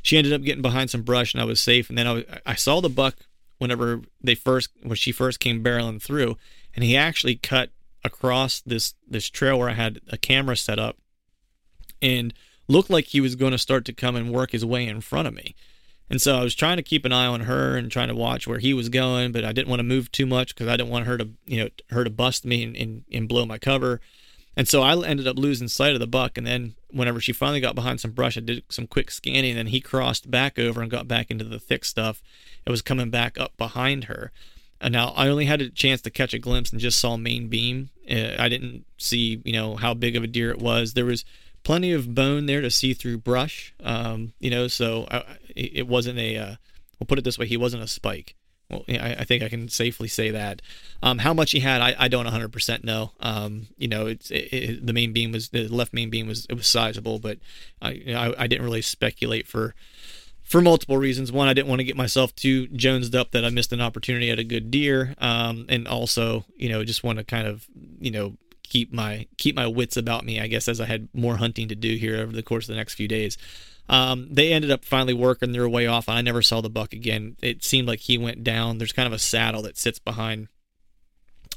She 0.02 0.18
ended 0.18 0.34
up 0.34 0.42
getting 0.42 0.62
behind 0.62 0.90
some 0.90 1.04
brush, 1.04 1.34
and 1.34 1.42
I 1.42 1.46
was 1.46 1.62
safe. 1.62 1.90
And 1.90 1.98
then 1.98 2.08
I, 2.08 2.26
I 2.46 2.56
saw 2.56 2.82
the 2.82 2.90
buck 2.90 3.16
whenever 3.64 4.02
they 4.22 4.36
first 4.36 4.70
when 4.84 4.96
she 4.96 5.12
first 5.12 5.40
came 5.40 5.64
barreling 5.64 6.00
through, 6.00 6.38
and 6.76 6.84
he 6.84 6.96
actually 6.96 7.36
cut 7.36 7.72
across 8.04 8.62
this 8.62 8.94
this 9.08 9.30
trail 9.30 9.58
where 9.58 9.70
I 9.70 9.74
had 9.74 10.00
a 10.10 10.18
camera 10.18 10.56
set 10.56 10.78
up, 10.78 10.98
and 12.00 12.32
looked 12.68 12.92
like 12.92 13.06
he 13.06 13.22
was 13.22 13.36
going 13.36 13.54
to 13.54 13.58
start 13.58 13.86
to 13.86 13.94
come 13.94 14.16
and 14.16 14.32
work 14.32 14.52
his 14.52 14.64
way 14.64 14.88
in 14.88 15.02
front 15.02 15.28
of 15.28 15.34
me. 15.34 15.56
And 16.10 16.22
so 16.22 16.38
I 16.38 16.44
was 16.44 16.54
trying 16.54 16.78
to 16.78 16.84
keep 16.84 17.06
an 17.06 17.14
eye 17.14 17.26
on 17.26 17.42
her 17.42 17.76
and 17.76 17.92
trying 17.92 18.10
to 18.10 18.16
watch 18.16 18.46
where 18.46 18.60
he 18.60 18.74
was 18.74 18.90
going, 18.90 19.32
but 19.32 19.44
I 19.44 19.52
didn't 19.52 19.70
want 19.70 19.80
to 19.80 19.84
move 19.84 20.12
too 20.12 20.26
much 20.26 20.54
because 20.54 20.68
I 20.68 20.78
didn't 20.78 20.92
want 20.92 21.08
her 21.08 21.18
to, 21.18 21.30
you 21.46 21.64
know, 21.64 21.70
her 21.90 22.04
to 22.04 22.10
bust 22.10 22.46
me 22.46 22.64
and, 22.64 22.76
and, 22.76 23.04
and 23.12 23.28
blow 23.28 23.46
my 23.46 23.58
cover. 23.58 24.00
And 24.56 24.68
so 24.68 24.84
I 24.84 24.96
ended 25.06 25.28
up 25.28 25.40
losing 25.40 25.68
sight 25.68 25.94
of 25.94 26.00
the 26.00 26.08
buck. 26.08 26.38
And 26.38 26.46
then 26.46 26.76
whenever 26.94 27.20
she 27.20 27.34
finally 27.34 27.60
got 27.60 27.76
behind 27.76 28.00
some 28.00 28.12
brush, 28.12 28.38
I 28.38 28.42
did 28.42 28.64
some 28.70 28.88
quick 28.88 29.12
scanning. 29.12 29.58
And 29.58 29.70
he 29.70 29.82
crossed 29.82 30.30
back 30.30 30.58
over 30.58 30.82
and 30.82 30.92
got 30.92 31.08
back 31.08 31.30
into 31.30 31.44
the 31.44 31.60
thick 31.60 31.84
stuff. 31.84 32.22
It 32.66 32.70
was 32.70 32.82
coming 32.82 33.10
back 33.10 33.40
up 33.40 33.58
behind 33.58 34.06
her. 34.06 34.32
And 34.80 34.92
now 34.92 35.14
I 35.16 35.28
only 35.30 35.46
had 35.46 35.62
a 35.62 35.70
chance 35.70 36.02
to 36.02 36.10
catch 36.10 36.34
a 36.34 36.40
glimpse 36.40 36.72
and 36.72 36.80
just 36.80 37.00
saw 37.00 37.18
main 37.18 37.48
beam. 37.48 37.90
Uh, 38.10 38.36
I 38.38 38.50
didn't 38.50 38.86
see, 38.98 39.42
you 39.46 39.54
know, 39.54 39.76
how 39.76 39.94
big 39.94 40.16
of 40.16 40.24
a 40.24 40.28
deer 40.28 40.52
it 40.52 40.60
was. 40.60 40.94
There 40.94 41.06
was 41.06 41.24
plenty 41.64 41.94
of 41.94 42.14
bone 42.14 42.46
there 42.46 42.62
to 42.62 42.70
see 42.70 42.94
through 42.94 43.20
brush. 43.20 43.74
Um, 43.82 44.34
you 44.40 44.50
know, 44.50 44.68
so 44.68 45.08
I, 45.10 45.24
it 45.56 45.88
wasn't 45.88 46.20
a. 46.20 46.38
Uh, 46.38 46.56
we'll 47.00 47.08
put 47.08 47.18
it 47.18 47.24
this 47.24 47.40
way: 47.40 47.48
he 47.48 47.58
wasn't 47.58 47.84
a 47.84 47.88
spike. 47.88 48.36
Well, 48.70 48.84
I, 48.90 49.16
I 49.20 49.24
think 49.24 49.44
I 49.44 49.50
can 49.50 49.70
safely 49.70 50.08
say 50.08 50.32
that. 50.32 50.62
Um, 51.02 51.20
how 51.20 51.34
much 51.34 51.52
he 51.52 51.60
had, 51.60 51.82
I, 51.82 51.96
I 52.00 52.08
don't 52.08 52.26
100% 52.26 52.84
know. 52.84 53.12
Um, 53.20 53.68
you 53.78 53.88
know, 53.88 54.08
it's 54.08 54.32
it, 54.32 54.54
it, 54.54 54.86
the 54.86 54.94
main 54.94 55.14
beam 55.14 55.32
was 55.32 55.50
the 55.50 55.68
left 55.68 55.94
main 55.94 56.10
beam 56.10 56.28
was 56.28 56.46
it 56.50 56.56
was 56.56 56.68
sizable, 56.68 57.20
but 57.20 57.40
I, 57.82 57.92
you 57.92 58.14
know, 58.14 58.20
I 58.20 58.44
I 58.44 58.48
didn't 58.48 58.66
really 58.66 58.82
speculate 58.82 59.48
for 59.48 59.76
for 60.44 60.62
multiple 60.62 60.98
reasons. 60.98 61.32
One, 61.32 61.48
I 61.48 61.54
didn't 61.54 61.68
want 61.68 61.80
to 61.80 61.86
get 61.86 61.98
myself 61.98 62.36
too 62.36 62.68
jonesed 62.68 63.16
up 63.16 63.32
that 63.32 63.46
I 63.46 63.50
missed 63.50 63.74
an 63.74 63.82
opportunity 63.82 64.30
at 64.30 64.40
a 64.40 64.44
good 64.44 64.72
deer, 64.72 65.16
um, 65.20 65.66
and 65.70 65.88
also, 65.88 66.46
you 66.56 66.70
know, 66.70 66.84
just 66.84 67.04
want 67.04 67.18
to 67.18 67.24
kind 67.24 67.48
of, 67.48 67.66
you 68.00 68.12
know, 68.12 68.38
keep 68.64 68.94
my 68.94 69.28
keep 69.38 69.56
my 69.56 69.68
wits 69.68 69.98
about 69.98 70.26
me, 70.26 70.40
I 70.40 70.48
guess, 70.48 70.68
as 70.68 70.82
I 70.82 70.86
had 70.86 71.08
more 71.14 71.38
hunting 71.38 71.68
to 71.70 71.76
do 71.76 71.96
here 71.96 72.18
over 72.18 72.32
the 72.32 72.44
course 72.44 72.66
of 72.66 72.70
the 72.70 72.78
next 72.78 72.96
few 72.96 73.08
days. 73.08 73.38
Um, 73.90 74.28
they 74.32 74.54
ended 74.54 74.72
up 74.72 74.86
finally 74.86 75.14
working 75.14 75.52
their 75.52 75.68
way 75.68 75.88
off. 75.88 76.08
I 76.08 76.22
never 76.22 76.42
saw 76.42 76.62
the 76.62 76.70
buck 76.70 76.94
again. 76.94 77.36
It 77.42 77.64
seemed 77.64 77.88
like 77.88 78.00
he 78.00 78.18
went 78.18 78.44
down. 78.44 78.78
There's 78.78 78.94
kind 78.94 79.08
of 79.08 79.14
a 79.14 79.20
saddle 79.20 79.62
that 79.64 79.78
sits 79.78 80.00
behind 80.00 80.48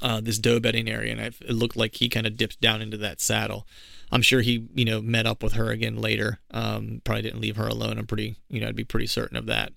uh, 0.01 0.21
this 0.21 0.37
doe 0.37 0.59
bedding 0.59 0.89
area, 0.89 1.11
and 1.11 1.21
it 1.21 1.49
looked 1.49 1.77
like 1.77 1.95
he 1.95 2.09
kind 2.09 2.27
of 2.27 2.37
dipped 2.37 2.61
down 2.61 2.81
into 2.81 2.97
that 2.97 3.21
saddle. 3.21 3.65
I'm 4.11 4.21
sure 4.21 4.41
he, 4.41 4.67
you 4.73 4.85
know, 4.85 5.01
met 5.01 5.25
up 5.25 5.43
with 5.43 5.53
her 5.53 5.69
again 5.69 5.97
later. 5.97 6.39
Um, 6.51 7.01
probably 7.03 7.23
didn't 7.23 7.41
leave 7.41 7.57
her 7.57 7.67
alone. 7.67 7.97
I'm 7.97 8.07
pretty, 8.07 8.37
you 8.49 8.61
know, 8.61 8.67
I'd 8.67 8.75
be 8.75 8.83
pretty 8.83 9.07
certain 9.07 9.37
of 9.37 9.47
that. 9.47 9.73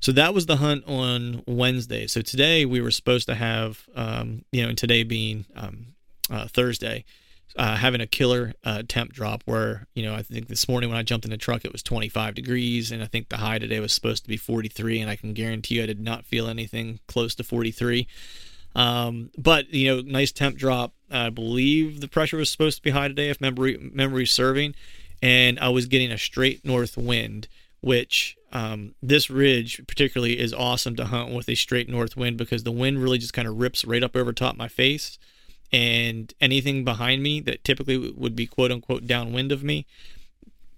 So 0.00 0.12
that 0.12 0.34
was 0.34 0.46
the 0.46 0.56
hunt 0.56 0.84
on 0.86 1.42
Wednesday. 1.46 2.06
So 2.06 2.20
today 2.20 2.64
we 2.64 2.80
were 2.80 2.90
supposed 2.90 3.26
to 3.28 3.34
have, 3.34 3.86
um, 3.94 4.44
you 4.52 4.62
know, 4.62 4.70
and 4.70 4.78
today 4.78 5.02
being 5.02 5.46
um, 5.54 5.94
uh, 6.30 6.46
Thursday, 6.48 7.04
uh, 7.56 7.76
having 7.76 8.00
a 8.00 8.06
killer 8.06 8.52
uh, 8.64 8.82
temp 8.86 9.12
drop 9.12 9.42
where, 9.44 9.86
you 9.94 10.04
know, 10.04 10.14
I 10.14 10.22
think 10.22 10.48
this 10.48 10.68
morning 10.68 10.88
when 10.88 10.98
I 10.98 11.02
jumped 11.02 11.24
in 11.24 11.30
the 11.30 11.36
truck, 11.36 11.64
it 11.64 11.72
was 11.72 11.82
25 11.82 12.34
degrees. 12.34 12.92
And 12.92 13.02
I 13.02 13.06
think 13.06 13.28
the 13.28 13.38
high 13.38 13.58
today 13.58 13.80
was 13.80 13.92
supposed 13.92 14.22
to 14.24 14.28
be 14.28 14.36
43. 14.36 15.00
And 15.00 15.10
I 15.10 15.16
can 15.16 15.32
guarantee 15.32 15.76
you 15.76 15.82
I 15.82 15.86
did 15.86 16.00
not 16.00 16.24
feel 16.24 16.48
anything 16.48 17.00
close 17.08 17.34
to 17.36 17.44
43. 17.44 18.06
Um, 18.76 19.30
but, 19.36 19.72
you 19.74 19.88
know, 19.88 20.00
nice 20.00 20.30
temp 20.30 20.56
drop. 20.56 20.92
I 21.10 21.30
believe 21.30 22.00
the 22.00 22.08
pressure 22.08 22.36
was 22.36 22.50
supposed 22.50 22.78
to 22.78 22.82
be 22.82 22.90
high 22.90 23.08
today, 23.08 23.30
if 23.30 23.40
memory 23.40 23.76
memory 23.92 24.26
serving. 24.26 24.74
And 25.20 25.58
I 25.58 25.68
was 25.70 25.86
getting 25.86 26.12
a 26.12 26.18
straight 26.18 26.64
north 26.64 26.96
wind, 26.96 27.48
which 27.80 28.36
um, 28.52 28.94
this 29.02 29.28
ridge 29.28 29.82
particularly 29.88 30.38
is 30.38 30.54
awesome 30.54 30.94
to 30.96 31.06
hunt 31.06 31.34
with 31.34 31.48
a 31.48 31.56
straight 31.56 31.88
north 31.88 32.16
wind 32.16 32.36
because 32.36 32.62
the 32.62 32.72
wind 32.72 33.02
really 33.02 33.18
just 33.18 33.32
kind 33.32 33.48
of 33.48 33.58
rips 33.58 33.84
right 33.84 34.02
up 34.02 34.16
over 34.16 34.32
top 34.32 34.56
my 34.56 34.68
face 34.68 35.18
and 35.72 36.34
anything 36.40 36.84
behind 36.84 37.22
me 37.22 37.40
that 37.40 37.64
typically 37.64 37.96
would 37.96 38.34
be 38.34 38.46
quote 38.46 38.72
unquote 38.72 39.06
downwind 39.06 39.52
of 39.52 39.62
me 39.62 39.86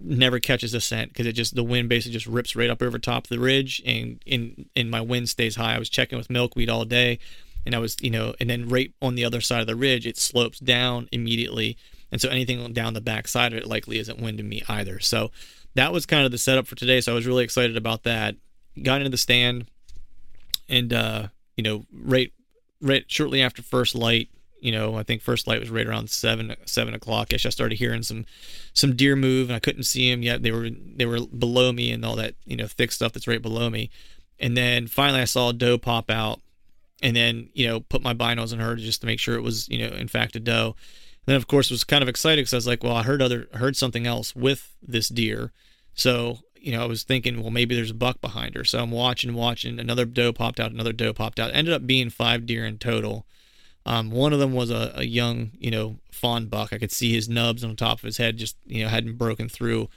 never 0.04 0.40
catches 0.40 0.74
a 0.74 0.80
scent 0.80 1.10
because 1.10 1.26
it 1.26 1.32
just 1.32 1.54
the 1.54 1.62
wind 1.62 1.88
basically 1.88 2.12
just 2.12 2.26
rips 2.26 2.56
right 2.56 2.70
up 2.70 2.82
over 2.82 2.98
top 2.98 3.24
of 3.24 3.28
the 3.28 3.38
ridge 3.38 3.82
and 3.86 4.20
in 4.26 4.66
and 4.74 4.90
my 4.90 5.00
wind 5.00 5.28
stays 5.28 5.56
high. 5.56 5.74
I 5.76 5.78
was 5.78 5.88
checking 5.88 6.18
with 6.18 6.30
milkweed 6.30 6.68
all 6.68 6.84
day 6.84 7.18
and 7.64 7.74
I 7.74 7.78
was 7.78 7.96
you 8.00 8.10
know 8.10 8.34
and 8.40 8.50
then 8.50 8.68
right 8.68 8.92
on 9.00 9.14
the 9.14 9.24
other 9.24 9.40
side 9.40 9.60
of 9.60 9.66
the 9.66 9.76
ridge 9.76 10.06
it 10.06 10.18
slopes 10.18 10.58
down 10.58 11.08
immediately 11.12 11.76
and 12.10 12.20
so 12.20 12.28
anything 12.28 12.72
down 12.72 12.94
the 12.94 13.00
back 13.00 13.28
side 13.28 13.52
of 13.52 13.58
it 13.58 13.66
likely 13.66 13.98
isn't 13.98 14.16
wind 14.16 14.38
winding 14.38 14.48
me 14.48 14.62
either. 14.68 14.98
So 15.00 15.30
that 15.74 15.92
was 15.92 16.04
kind 16.04 16.26
of 16.26 16.30
the 16.30 16.38
setup 16.38 16.66
for 16.66 16.74
today. 16.74 17.00
So 17.00 17.12
I 17.12 17.14
was 17.14 17.26
really 17.26 17.44
excited 17.44 17.76
about 17.76 18.02
that. 18.02 18.36
Got 18.82 19.00
into 19.00 19.10
the 19.10 19.16
stand 19.16 19.66
and 20.68 20.92
uh 20.92 21.28
you 21.56 21.62
know 21.62 21.84
right 21.92 22.32
right 22.80 23.04
shortly 23.06 23.42
after 23.42 23.62
first 23.62 23.94
light 23.94 24.28
you 24.62 24.70
know, 24.70 24.94
I 24.94 25.02
think 25.02 25.22
first 25.22 25.48
light 25.48 25.58
was 25.58 25.70
right 25.70 25.86
around 25.86 26.08
seven 26.08 26.54
seven 26.66 26.94
o'clock 26.94 27.32
ish. 27.32 27.44
I 27.44 27.48
started 27.48 27.78
hearing 27.78 28.04
some 28.04 28.24
some 28.72 28.94
deer 28.94 29.16
move, 29.16 29.48
and 29.48 29.56
I 29.56 29.58
couldn't 29.58 29.82
see 29.82 30.08
them 30.08 30.22
yet. 30.22 30.42
They 30.42 30.52
were 30.52 30.70
they 30.70 31.04
were 31.04 31.26
below 31.26 31.72
me 31.72 31.90
and 31.90 32.04
all 32.04 32.14
that 32.16 32.36
you 32.44 32.56
know 32.56 32.68
thick 32.68 32.92
stuff 32.92 33.12
that's 33.12 33.26
right 33.26 33.42
below 33.42 33.68
me. 33.68 33.90
And 34.38 34.56
then 34.56 34.86
finally, 34.86 35.20
I 35.20 35.24
saw 35.24 35.48
a 35.48 35.52
doe 35.52 35.78
pop 35.78 36.10
out, 36.10 36.40
and 37.02 37.16
then 37.16 37.50
you 37.54 37.66
know 37.66 37.80
put 37.80 38.02
my 38.02 38.14
binos 38.14 38.52
on 38.52 38.60
her 38.60 38.76
just 38.76 39.00
to 39.00 39.06
make 39.08 39.18
sure 39.18 39.34
it 39.34 39.42
was 39.42 39.68
you 39.68 39.78
know 39.78 39.94
in 39.96 40.06
fact 40.06 40.36
a 40.36 40.40
doe. 40.40 40.76
And 41.26 41.32
then 41.32 41.36
of 41.36 41.48
course 41.48 41.68
was 41.68 41.82
kind 41.82 42.02
of 42.02 42.08
excited 42.08 42.42
because 42.42 42.54
I 42.54 42.58
was 42.58 42.66
like, 42.68 42.84
well, 42.84 42.96
I 42.96 43.02
heard 43.02 43.20
other 43.20 43.48
heard 43.54 43.76
something 43.76 44.06
else 44.06 44.34
with 44.36 44.76
this 44.80 45.08
deer, 45.08 45.50
so 45.92 46.38
you 46.54 46.70
know 46.70 46.82
I 46.82 46.86
was 46.86 47.02
thinking, 47.02 47.42
well, 47.42 47.50
maybe 47.50 47.74
there's 47.74 47.90
a 47.90 47.94
buck 47.94 48.20
behind 48.20 48.54
her. 48.54 48.62
So 48.62 48.78
I'm 48.78 48.92
watching, 48.92 49.34
watching. 49.34 49.80
Another 49.80 50.04
doe 50.04 50.32
popped 50.32 50.60
out. 50.60 50.70
Another 50.70 50.92
doe 50.92 51.12
popped 51.12 51.40
out. 51.40 51.50
Ended 51.52 51.74
up 51.74 51.84
being 51.84 52.10
five 52.10 52.46
deer 52.46 52.64
in 52.64 52.78
total. 52.78 53.26
Um, 53.84 54.10
one 54.10 54.32
of 54.32 54.38
them 54.38 54.52
was 54.52 54.70
a, 54.70 54.92
a, 54.94 55.04
young, 55.04 55.50
you 55.58 55.70
know, 55.70 55.96
fawn 56.12 56.46
buck. 56.46 56.72
I 56.72 56.78
could 56.78 56.92
see 56.92 57.12
his 57.12 57.28
nubs 57.28 57.64
on 57.64 57.70
the 57.70 57.76
top 57.76 57.98
of 57.98 58.04
his 58.04 58.16
head, 58.16 58.36
just 58.36 58.56
you 58.64 58.82
know, 58.82 58.88
hadn't 58.88 59.18
broken 59.18 59.48
through, 59.48 59.88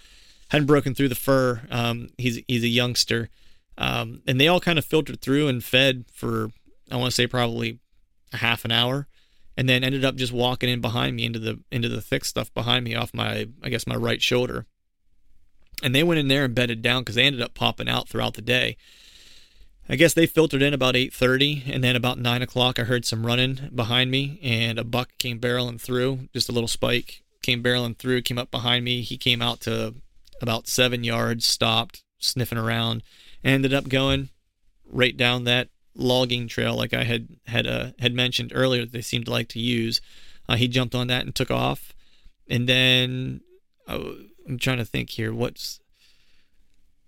hadn't 0.49 0.65
broken 0.65 0.95
through 0.95 1.09
the 1.09 1.15
fur. 1.15 1.61
Um, 1.69 2.09
he's 2.17 2.41
he's 2.47 2.63
a 2.63 2.67
youngster, 2.67 3.29
um, 3.77 4.21
and 4.27 4.41
they 4.41 4.47
all 4.47 4.59
kind 4.59 4.79
of 4.79 4.85
filtered 4.85 5.21
through 5.21 5.47
and 5.47 5.63
fed 5.63 6.05
for 6.11 6.49
I 6.91 6.95
want 6.95 7.11
to 7.11 7.15
say 7.15 7.27
probably 7.27 7.79
a 8.33 8.37
half 8.37 8.65
an 8.65 8.71
hour, 8.71 9.07
and 9.55 9.69
then 9.69 9.83
ended 9.83 10.03
up 10.03 10.15
just 10.15 10.33
walking 10.33 10.69
in 10.69 10.81
behind 10.81 11.15
me 11.15 11.25
into 11.25 11.39
the 11.39 11.59
into 11.71 11.89
the 11.89 12.01
thick 12.01 12.25
stuff 12.25 12.51
behind 12.55 12.85
me 12.85 12.95
off 12.95 13.13
my 13.13 13.47
I 13.61 13.69
guess 13.69 13.85
my 13.85 13.95
right 13.95 14.21
shoulder, 14.21 14.65
and 15.83 15.93
they 15.93 16.03
went 16.03 16.19
in 16.19 16.27
there 16.27 16.45
and 16.45 16.55
bedded 16.55 16.81
down 16.81 17.01
because 17.01 17.15
they 17.15 17.25
ended 17.25 17.41
up 17.41 17.53
popping 17.53 17.89
out 17.89 18.09
throughout 18.09 18.33
the 18.33 18.41
day. 18.41 18.77
I 19.87 19.95
guess 19.95 20.13
they 20.13 20.25
filtered 20.25 20.61
in 20.61 20.73
about 20.73 20.95
8:30, 20.95 21.63
and 21.67 21.83
then 21.83 21.95
about 21.95 22.17
nine 22.17 22.41
o'clock, 22.41 22.79
I 22.79 22.83
heard 22.83 23.05
some 23.05 23.25
running 23.25 23.69
behind 23.73 24.09
me, 24.09 24.39
and 24.41 24.79
a 24.79 24.83
buck 24.83 25.11
came 25.19 25.39
barreling 25.39 25.79
through, 25.79 26.27
just 26.33 26.49
a 26.49 26.51
little 26.51 26.67
spike 26.67 27.23
came 27.45 27.61
barreling 27.61 27.95
through, 27.95 28.23
came 28.23 28.39
up 28.39 28.49
behind 28.49 28.83
me. 28.83 29.01
He 29.01 29.17
came 29.17 29.41
out 29.41 29.61
to 29.61 29.93
about 30.41 30.67
seven 30.67 31.03
yards, 31.03 31.45
stopped, 31.47 32.03
sniffing 32.17 32.57
around, 32.57 33.03
ended 33.43 33.73
up 33.73 33.87
going 33.87 34.29
right 34.91 35.15
down 35.15 35.43
that 35.43 35.69
logging 35.95 36.47
trail, 36.47 36.75
like 36.75 36.93
I 36.93 37.03
had 37.03 37.27
had 37.45 37.67
uh, 37.67 37.91
had 37.99 38.13
mentioned 38.13 38.51
earlier. 38.53 38.81
That 38.81 38.91
they 38.91 39.01
seemed 39.01 39.25
to 39.25 39.31
like 39.31 39.49
to 39.49 39.59
use. 39.59 40.01
Uh, 40.49 40.55
he 40.55 40.67
jumped 40.67 40.95
on 40.95 41.07
that 41.07 41.25
and 41.25 41.33
took 41.35 41.51
off, 41.51 41.93
and 42.49 42.67
then 42.67 43.41
oh, 43.87 44.17
I'm 44.47 44.57
trying 44.57 44.77
to 44.77 44.85
think 44.85 45.11
here. 45.11 45.33
What's 45.33 45.79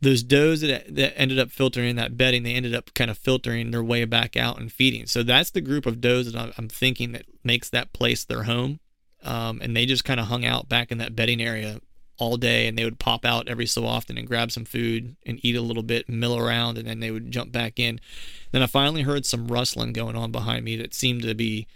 those 0.02 0.24
does 0.24 0.62
that, 0.62 0.96
that 0.96 1.20
ended 1.20 1.40
up 1.40 1.52
filtering 1.52 1.96
that 1.96 2.18
bedding, 2.18 2.44
they 2.44 2.54
ended 2.54 2.76
up 2.76 2.94
kind 2.94 3.10
of 3.10 3.18
filtering 3.18 3.72
their 3.72 3.84
way 3.84 4.06
back 4.06 4.38
out 4.38 4.60
and 4.60 4.72
feeding. 4.72 5.08
So 5.08 5.24
that's 5.24 5.50
the 5.50 5.62
group 5.62 5.86
of 5.86 6.02
does 6.02 6.32
that 6.32 6.54
I'm 6.58 6.70
thinking 6.70 7.14
that 7.14 7.26
makes 7.44 7.70
that 7.70 7.94
place 7.94 8.24
their 8.24 8.44
home. 8.44 8.80
Um, 9.24 9.60
and 9.62 9.76
they 9.76 9.86
just 9.86 10.06
kind 10.06 10.20
of 10.20 10.28
hung 10.28 10.46
out 10.46 10.70
back 10.70 10.92
in 10.92 11.00
that 11.00 11.16
bedding 11.16 11.42
area 11.42 11.82
all 12.20 12.38
day 12.38 12.68
and 12.68 12.78
they 12.78 12.84
would 12.84 13.00
pop 13.00 13.26
out 13.26 13.48
every 13.48 13.66
so 13.66 13.86
often 13.86 14.18
and 14.18 14.28
grab 14.28 14.52
some 14.52 14.66
food 14.66 15.16
and 15.26 15.40
eat 15.44 15.56
a 15.56 15.62
little 15.62 15.84
bit, 15.84 16.08
mill 16.10 16.38
around, 16.38 16.78
and 16.78 16.88
then 16.88 17.00
they 17.00 17.12
would 17.12 17.32
jump 17.32 17.52
back 17.52 17.80
in. 17.80 18.00
Then 18.52 18.62
I 18.62 18.68
finally 18.68 19.02
heard 19.02 19.26
some 19.26 19.48
rustling 19.48 19.94
going 19.94 20.16
on 20.16 20.32
behind 20.32 20.64
me 20.64 20.76
that 20.78 20.94
seemed 20.94 21.24
to 21.24 21.34
be 21.34 21.68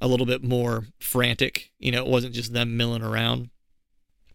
a 0.00 0.08
little 0.08 0.26
bit 0.26 0.42
more 0.42 0.84
frantic. 0.98 1.70
You 1.78 1.92
know, 1.92 2.04
it 2.04 2.10
wasn't 2.10 2.34
just 2.34 2.52
them 2.52 2.76
milling 2.76 3.02
around. 3.02 3.50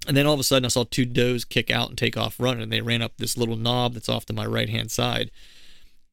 And 0.07 0.15
then 0.15 0.25
all 0.25 0.33
of 0.33 0.39
a 0.39 0.43
sudden, 0.43 0.65
I 0.65 0.69
saw 0.69 0.85
two 0.85 1.05
does 1.05 1.45
kick 1.45 1.69
out 1.69 1.89
and 1.89 1.97
take 1.97 2.17
off 2.17 2.39
running. 2.39 2.63
And 2.63 2.71
they 2.71 2.81
ran 2.81 3.01
up 3.01 3.13
this 3.17 3.37
little 3.37 3.57
knob 3.57 3.93
that's 3.93 4.09
off 4.09 4.25
to 4.27 4.33
my 4.33 4.45
right 4.45 4.69
hand 4.69 4.91
side, 4.91 5.29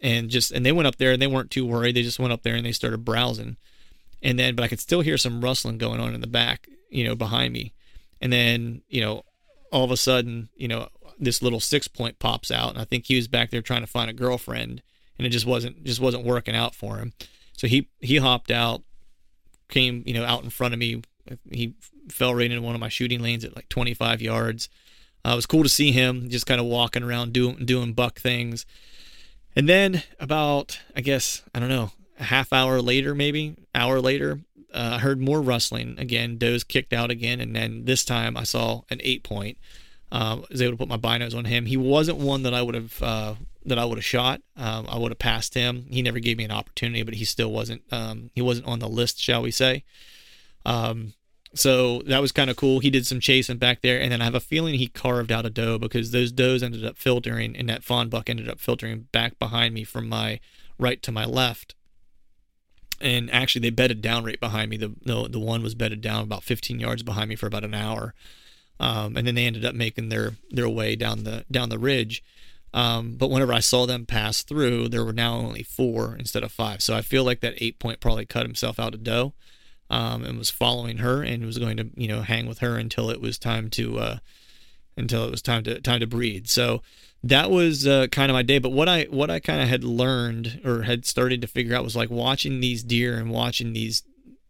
and 0.00 0.28
just 0.28 0.50
and 0.50 0.66
they 0.66 0.72
went 0.72 0.86
up 0.86 0.96
there 0.96 1.12
and 1.12 1.22
they 1.22 1.26
weren't 1.26 1.50
too 1.50 1.66
worried. 1.66 1.96
They 1.96 2.02
just 2.02 2.18
went 2.18 2.32
up 2.32 2.42
there 2.42 2.54
and 2.54 2.66
they 2.66 2.72
started 2.72 3.04
browsing. 3.04 3.56
And 4.22 4.38
then, 4.38 4.54
but 4.56 4.64
I 4.64 4.68
could 4.68 4.80
still 4.80 5.02
hear 5.02 5.18
some 5.18 5.42
rustling 5.42 5.78
going 5.78 6.00
on 6.00 6.14
in 6.14 6.20
the 6.20 6.26
back, 6.26 6.68
you 6.90 7.04
know, 7.04 7.14
behind 7.14 7.52
me. 7.52 7.74
And 8.20 8.32
then, 8.32 8.82
you 8.88 9.00
know, 9.00 9.22
all 9.70 9.84
of 9.84 9.90
a 9.90 9.96
sudden, 9.96 10.48
you 10.56 10.68
know, 10.68 10.88
this 11.18 11.42
little 11.42 11.60
six 11.60 11.88
point 11.88 12.18
pops 12.18 12.50
out, 12.50 12.70
and 12.70 12.80
I 12.80 12.84
think 12.84 13.06
he 13.06 13.16
was 13.16 13.28
back 13.28 13.50
there 13.50 13.62
trying 13.62 13.82
to 13.82 13.86
find 13.86 14.10
a 14.10 14.14
girlfriend, 14.14 14.82
and 15.18 15.26
it 15.26 15.30
just 15.30 15.46
wasn't 15.46 15.84
just 15.84 16.00
wasn't 16.00 16.24
working 16.24 16.54
out 16.54 16.74
for 16.74 16.98
him. 16.98 17.12
So 17.56 17.66
he 17.66 17.88
he 18.00 18.16
hopped 18.16 18.50
out, 18.50 18.82
came 19.68 20.02
you 20.06 20.14
know 20.14 20.24
out 20.24 20.44
in 20.44 20.50
front 20.50 20.74
of 20.74 20.80
me 20.80 21.02
he 21.50 21.75
fell 22.09 22.35
right 22.35 22.50
into 22.50 22.62
one 22.62 22.75
of 22.75 22.80
my 22.80 22.88
shooting 22.88 23.21
lanes 23.21 23.45
at 23.45 23.56
like 23.56 23.68
25 23.68 24.23
yards. 24.23 24.68
Uh, 25.25 25.33
it 25.33 25.37
was 25.37 25.47
cool 25.47 25.62
to 25.62 25.68
see 25.68 25.92
him 25.92 26.28
just 26.30 26.47
kind 26.47 26.61
of 26.61 26.66
walking 26.66 27.02
around 27.02 27.33
doing 27.33 27.64
doing 27.64 27.92
buck 27.92 28.21
things. 28.21 28.64
And 29.54 29.68
then 29.68 30.02
about 30.21 30.78
I 30.95 31.00
guess 31.00 31.42
I 31.54 31.61
don't 31.61 31.68
know 31.68 31.90
a 32.18 32.25
half 32.25 32.52
hour 32.52 32.80
later, 32.80 33.14
maybe 33.14 33.56
hour 33.75 34.00
later, 34.00 34.40
uh, 34.73 34.92
I 34.95 34.99
heard 34.99 35.21
more 35.21 35.40
rustling 35.40 35.99
again. 35.99 36.37
Doe's 36.37 36.64
kicked 36.64 36.92
out 36.92 37.11
again, 37.11 37.40
and 37.40 37.56
then 37.56 37.87
this 37.87 38.04
time 38.04 38.37
I 38.37 38.45
saw 38.45 38.83
an 38.90 39.00
eight 39.02 39.23
point. 39.23 39.59
Uh, 40.12 40.37
I 40.37 40.45
was 40.50 40.62
able 40.62 40.73
to 40.73 40.76
put 40.76 40.88
my 40.88 40.99
binos 40.99 41.35
on 41.35 41.47
him. 41.47 41.66
He 41.66 41.76
wasn't 41.76 42.18
one 42.18 42.42
that 42.42 42.54
I 42.54 42.62
would 42.62 42.75
have 42.75 43.02
uh, 43.02 43.35
that 43.64 43.78
I 43.78 43.85
would 43.85 43.99
have 43.99 44.04
shot. 44.04 44.42
Um, 44.56 44.87
I 44.88 44.99
would 44.99 45.11
have 45.11 45.18
passed 45.18 45.54
him. 45.54 45.87
He 45.90 46.02
never 46.02 46.18
gave 46.18 46.37
me 46.37 46.45
an 46.45 46.50
opportunity, 46.50 47.02
but 47.02 47.14
he 47.14 47.25
still 47.25 47.50
wasn't 47.50 47.83
um, 47.90 48.30
he 48.35 48.42
wasn't 48.42 48.66
on 48.66 48.78
the 48.78 48.88
list, 48.88 49.21
shall 49.21 49.42
we 49.42 49.50
say? 49.50 49.83
Um, 50.66 51.14
so 51.54 52.02
that 52.02 52.20
was 52.20 52.32
kind 52.32 52.50
of 52.50 52.56
cool. 52.56 52.80
He 52.80 52.90
did 52.90 53.06
some 53.06 53.20
chasing 53.20 53.56
back 53.56 53.80
there, 53.80 53.99
and 53.99 54.12
then 54.12 54.20
I 54.20 54.25
have 54.25 54.35
a 54.35 54.40
feeling 54.40 54.75
he 54.75 54.88
carved 54.88 55.32
out 55.32 55.46
a 55.46 55.50
doe 55.50 55.78
because 55.78 56.11
those 56.11 56.32
does 56.32 56.62
ended 56.62 56.85
up 56.85 56.99
filtering, 56.99 57.56
and 57.56 57.68
that 57.70 57.85
fawn 57.85 58.11
buck 58.11 58.28
ended 58.28 58.49
up 58.49 58.61
filtering 58.61 59.06
back 59.12 59.38
behind 59.38 59.73
me 59.73 59.85
from 59.85 60.08
my 60.08 60.40
right 60.78 61.02
to 61.02 61.12
my 61.12 61.25
left. 61.25 61.75
And 63.00 63.30
actually, 63.30 63.62
they 63.62 63.70
bedded 63.70 64.02
down 64.02 64.25
right 64.25 64.40
behind 64.40 64.70
me. 64.70 64.76
The 64.76 64.92
the, 65.04 65.28
the 65.28 65.38
one 65.38 65.62
was 65.62 65.75
bedded 65.75 66.00
down 66.00 66.25
about 66.25 66.42
15 66.42 66.80
yards 66.80 67.02
behind 67.02 67.30
me 67.30 67.37
for 67.37 67.46
about 67.46 67.64
an 67.64 67.75
hour, 67.75 68.12
um, 68.80 69.16
and 69.16 69.26
then 69.26 69.37
they 69.37 69.46
ended 69.46 69.64
up 69.64 69.75
making 69.75 70.08
their 70.08 70.35
their 70.50 70.68
way 70.68 70.96
down 70.96 71.25
the 71.25 71.44
down 71.50 71.68
the 71.68 71.78
ridge. 71.78 72.23
Um, 72.75 73.14
but 73.16 73.30
whenever 73.30 73.54
I 73.54 73.61
saw 73.61 73.87
them 73.87 74.04
pass 74.04 74.42
through, 74.42 74.88
there 74.88 75.04
were 75.04 75.12
now 75.12 75.37
only 75.37 75.62
four 75.62 76.16
instead 76.18 76.42
of 76.42 76.52
five. 76.52 76.82
So 76.82 76.94
I 76.94 77.00
feel 77.00 77.25
like 77.25 77.40
that 77.40 77.54
eight 77.58 77.78
point 77.78 78.00
probably 78.00 78.26
cut 78.26 78.42
himself 78.42 78.78
out 78.78 78.94
a 78.94 78.99
doe 78.99 79.32
um, 79.90 80.24
and 80.24 80.38
was 80.38 80.50
following 80.50 80.98
her 80.98 81.22
and 81.22 81.44
was 81.44 81.58
going 81.58 81.76
to 81.76 81.90
you 81.96 82.08
know 82.08 82.22
hang 82.22 82.46
with 82.46 82.58
her 82.58 82.76
until 82.76 83.10
it 83.10 83.20
was 83.20 83.38
time 83.38 83.70
to 83.70 83.98
uh, 83.98 84.18
until 84.96 85.24
it 85.24 85.30
was 85.30 85.42
time 85.42 85.62
to 85.64 85.80
time 85.80 86.00
to 86.00 86.06
breed. 86.06 86.48
So 86.48 86.82
that 87.22 87.50
was 87.50 87.86
uh, 87.86 88.06
kind 88.08 88.30
of 88.30 88.34
my 88.34 88.42
day. 88.42 88.58
But 88.58 88.72
what 88.72 88.88
I 88.88 89.04
what 89.04 89.30
I 89.30 89.40
kind 89.40 89.60
of 89.60 89.68
had 89.68 89.84
learned 89.84 90.60
or 90.64 90.82
had 90.82 91.04
started 91.06 91.40
to 91.40 91.46
figure 91.46 91.74
out 91.74 91.84
was 91.84 91.96
like 91.96 92.10
watching 92.10 92.60
these 92.60 92.82
deer 92.82 93.16
and 93.16 93.30
watching 93.30 93.72
these 93.72 94.02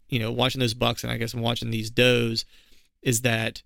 you 0.08 0.18
know 0.18 0.30
watching 0.30 0.60
those 0.60 0.74
bucks 0.74 1.02
and 1.02 1.12
I 1.12 1.16
guess 1.16 1.34
watching 1.34 1.70
these 1.70 1.90
does 1.90 2.44
is 3.02 3.22
that 3.22 3.62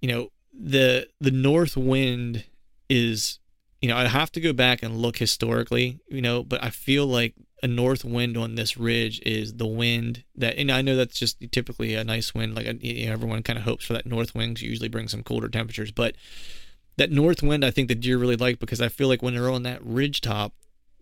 you 0.00 0.10
know 0.10 0.28
the 0.52 1.08
the 1.20 1.30
north 1.30 1.76
wind 1.76 2.44
is 2.88 3.38
you 3.80 3.88
know 3.88 3.96
I 3.96 4.06
have 4.06 4.32
to 4.32 4.40
go 4.40 4.52
back 4.52 4.82
and 4.82 4.96
look 4.96 5.18
historically 5.18 6.00
you 6.08 6.22
know 6.22 6.42
but 6.42 6.62
I 6.62 6.70
feel 6.70 7.06
like 7.06 7.34
a 7.62 7.66
north 7.66 8.04
wind 8.04 8.36
on 8.36 8.54
this 8.54 8.76
ridge 8.76 9.20
is 9.26 9.54
the 9.54 9.66
wind 9.66 10.24
that, 10.36 10.56
and 10.56 10.70
I 10.70 10.82
know 10.82 10.96
that's 10.96 11.18
just 11.18 11.38
typically 11.50 11.94
a 11.94 12.04
nice 12.04 12.34
wind. 12.34 12.54
Like 12.54 12.66
you 12.82 13.06
know, 13.06 13.12
everyone 13.12 13.42
kind 13.42 13.58
of 13.58 13.64
hopes 13.64 13.84
for 13.84 13.94
that 13.94 14.06
north 14.06 14.34
wind. 14.34 14.60
Usually 14.60 14.88
brings 14.88 15.10
some 15.10 15.22
colder 15.22 15.48
temperatures, 15.48 15.90
but 15.90 16.14
that 16.96 17.10
north 17.10 17.42
wind, 17.42 17.64
I 17.64 17.70
think 17.70 17.88
the 17.88 17.94
deer 17.94 18.18
really 18.18 18.36
like 18.36 18.58
because 18.58 18.80
I 18.80 18.88
feel 18.88 19.08
like 19.08 19.22
when 19.22 19.34
they're 19.34 19.50
on 19.50 19.64
that 19.64 19.84
ridge 19.84 20.20
top, 20.20 20.52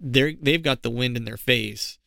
they're 0.00 0.32
they've 0.40 0.62
got 0.62 0.82
the 0.82 0.90
wind 0.90 1.16
in 1.16 1.24
their 1.24 1.36
face, 1.36 1.98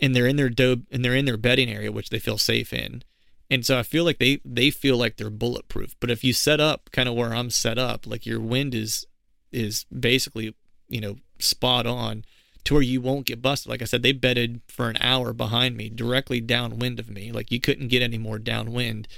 and 0.00 0.14
they're 0.14 0.26
in 0.26 0.36
their 0.36 0.50
doe 0.50 0.82
and 0.90 1.04
they're 1.04 1.14
in 1.14 1.24
their 1.24 1.36
bedding 1.36 1.70
area, 1.70 1.92
which 1.92 2.10
they 2.10 2.18
feel 2.18 2.38
safe 2.38 2.72
in. 2.72 3.02
And 3.50 3.66
so 3.66 3.78
I 3.78 3.82
feel 3.82 4.04
like 4.04 4.18
they 4.18 4.40
they 4.44 4.70
feel 4.70 4.96
like 4.96 5.16
they're 5.16 5.30
bulletproof. 5.30 5.94
But 6.00 6.10
if 6.10 6.24
you 6.24 6.32
set 6.32 6.60
up 6.60 6.90
kind 6.92 7.08
of 7.08 7.14
where 7.14 7.34
I'm 7.34 7.50
set 7.50 7.78
up, 7.78 8.06
like 8.06 8.26
your 8.26 8.40
wind 8.40 8.74
is 8.74 9.06
is 9.52 9.84
basically 9.86 10.54
you 10.88 11.00
know 11.00 11.16
spot 11.38 11.86
on 11.86 12.24
to 12.64 12.74
where 12.74 12.82
you 12.82 13.00
won't 13.00 13.26
get 13.26 13.42
busted. 13.42 13.70
Like 13.70 13.82
I 13.82 13.86
said, 13.86 14.02
they 14.02 14.12
bedded 14.12 14.60
for 14.68 14.88
an 14.88 14.98
hour 15.00 15.32
behind 15.32 15.76
me, 15.76 15.88
directly 15.88 16.40
downwind 16.40 16.98
of 16.98 17.10
me. 17.10 17.32
Like 17.32 17.50
you 17.50 17.60
couldn't 17.60 17.88
get 17.88 18.02
any 18.02 18.18
more 18.18 18.38
downwind 18.38 19.08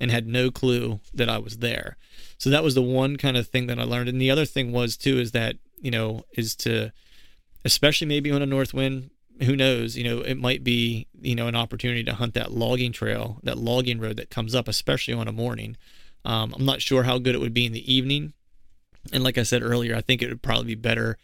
and 0.00 0.10
had 0.10 0.26
no 0.26 0.50
clue 0.50 1.00
that 1.12 1.28
I 1.28 1.38
was 1.38 1.58
there. 1.58 1.96
So 2.38 2.50
that 2.50 2.64
was 2.64 2.74
the 2.74 2.82
one 2.82 3.16
kind 3.16 3.36
of 3.36 3.48
thing 3.48 3.66
that 3.66 3.78
I 3.78 3.84
learned. 3.84 4.08
And 4.08 4.20
the 4.20 4.30
other 4.30 4.46
thing 4.46 4.72
was 4.72 4.96
too 4.96 5.18
is 5.18 5.32
that, 5.32 5.56
you 5.78 5.90
know, 5.90 6.24
is 6.32 6.54
to 6.56 6.92
especially 7.64 8.06
maybe 8.06 8.30
on 8.30 8.42
a 8.42 8.46
north 8.46 8.72
wind, 8.72 9.10
who 9.42 9.56
knows, 9.56 9.96
you 9.96 10.04
know, 10.04 10.20
it 10.20 10.36
might 10.36 10.62
be, 10.62 11.06
you 11.20 11.34
know, 11.34 11.48
an 11.48 11.56
opportunity 11.56 12.04
to 12.04 12.14
hunt 12.14 12.34
that 12.34 12.52
logging 12.52 12.92
trail, 12.92 13.38
that 13.42 13.58
logging 13.58 13.98
road 13.98 14.16
that 14.16 14.30
comes 14.30 14.54
up, 14.54 14.68
especially 14.68 15.14
on 15.14 15.28
a 15.28 15.32
morning. 15.32 15.76
Um, 16.24 16.54
I'm 16.54 16.66
not 16.66 16.82
sure 16.82 17.04
how 17.04 17.18
good 17.18 17.34
it 17.34 17.40
would 17.40 17.54
be 17.54 17.64
in 17.64 17.72
the 17.72 17.92
evening. 17.92 18.34
And 19.12 19.24
like 19.24 19.38
I 19.38 19.42
said 19.44 19.62
earlier, 19.62 19.96
I 19.96 20.02
think 20.02 20.20
it 20.20 20.28
would 20.28 20.42
probably 20.42 20.66
be 20.66 20.74
better 20.74 21.16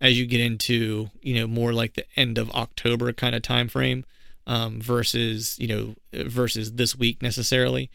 as 0.00 0.18
you 0.18 0.26
get 0.26 0.40
into 0.40 1.10
you 1.22 1.34
know 1.34 1.46
more 1.46 1.72
like 1.72 1.94
the 1.94 2.06
end 2.16 2.38
of 2.38 2.50
October 2.52 3.12
kind 3.12 3.34
of 3.34 3.42
time 3.42 3.68
frame 3.68 4.04
um, 4.46 4.80
versus 4.80 5.58
you 5.58 5.68
know 5.68 5.94
versus 6.12 6.72
this 6.72 6.96
week 6.96 7.22
necessarily 7.22 7.90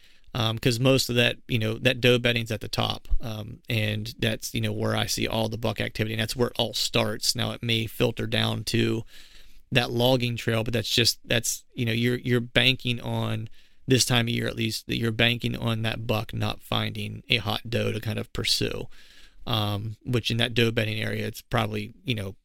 because 0.51 0.77
um, 0.77 0.83
most 0.83 1.09
of 1.09 1.15
that 1.15 1.37
you 1.47 1.57
know 1.57 1.75
that 1.75 2.01
doe 2.01 2.19
bedding's 2.19 2.51
at 2.51 2.61
the 2.61 2.67
top 2.67 3.07
um, 3.21 3.59
and 3.69 4.13
that's 4.19 4.53
you 4.53 4.61
know 4.61 4.71
where 4.71 4.95
I 4.95 5.05
see 5.05 5.27
all 5.27 5.49
the 5.49 5.57
buck 5.57 5.79
activity 5.79 6.13
and 6.13 6.21
that's 6.21 6.35
where 6.35 6.49
it 6.49 6.55
all 6.57 6.73
starts. 6.73 7.35
Now 7.35 7.51
it 7.51 7.63
may 7.63 7.87
filter 7.87 8.27
down 8.27 8.63
to 8.65 9.03
that 9.71 9.91
logging 9.91 10.35
trail, 10.35 10.63
but 10.63 10.73
that's 10.73 10.89
just 10.89 11.19
that's 11.25 11.63
you 11.73 11.85
know 11.85 11.91
you're 11.93 12.17
you're 12.17 12.41
banking 12.41 12.99
on 12.99 13.49
this 13.87 14.05
time 14.05 14.25
of 14.25 14.29
year 14.29 14.47
at 14.47 14.55
least 14.55 14.87
that 14.87 14.97
you're 14.97 15.11
banking 15.11 15.55
on 15.55 15.83
that 15.83 16.07
buck 16.07 16.33
not 16.33 16.61
finding 16.61 17.23
a 17.29 17.37
hot 17.37 17.69
doe 17.69 17.91
to 17.91 17.99
kind 17.99 18.17
of 18.17 18.31
pursue 18.33 18.87
um, 19.45 19.97
which 20.05 20.31
in 20.31 20.37
that 20.37 20.53
doe 20.53 20.71
bedding 20.71 20.99
area, 20.99 21.25
it's 21.25 21.41
probably, 21.41 21.93
you 22.03 22.15
know, 22.15 22.35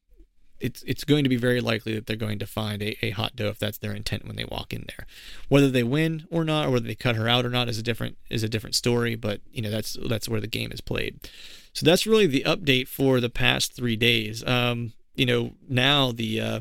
it's 0.61 0.83
it's 0.83 1.05
going 1.05 1.25
to 1.25 1.31
be 1.31 1.37
very 1.37 1.61
likely 1.61 1.95
that 1.95 2.07
they're 2.07 2.17
going 2.17 2.39
to 2.39 2.47
find 2.47 2.83
a, 2.83 3.05
a 3.05 3.11
hot 3.11 3.35
doe 3.35 3.49
if 3.49 3.59
that's 3.59 3.79
their 3.79 3.95
intent 3.95 4.27
when 4.27 4.37
they 4.37 4.45
walk 4.45 4.73
in 4.73 4.85
there. 4.89 5.07
Whether 5.49 5.71
they 5.71 5.83
win 5.83 6.27
or 6.31 6.45
not, 6.45 6.67
or 6.67 6.71
whether 6.73 6.87
they 6.87 6.95
cut 6.95 7.17
her 7.17 7.29
out 7.29 7.47
or 7.47 7.51
not, 7.51 7.69
is 7.69 7.79
a 7.79 7.83
different 7.83 8.19
is 8.29 8.43
a 8.43 8.49
different 8.49 8.77
story. 8.77 9.15
But 9.15 9.41
you 9.51 9.63
know 9.63 9.71
that's 9.71 9.97
that's 10.07 10.29
where 10.29 10.41
the 10.41 10.47
game 10.47 10.71
is 10.71 10.81
played. 10.81 11.29
So 11.73 11.87
that's 11.87 12.07
really 12.07 12.27
the 12.27 12.45
update 12.47 12.89
for 12.89 13.21
the 13.21 13.31
past 13.31 13.75
three 13.75 13.97
days. 13.97 14.47
Um, 14.47 14.93
you 15.15 15.27
know 15.27 15.53
now 15.69 16.13
the 16.13 16.41
uh, 16.41 16.61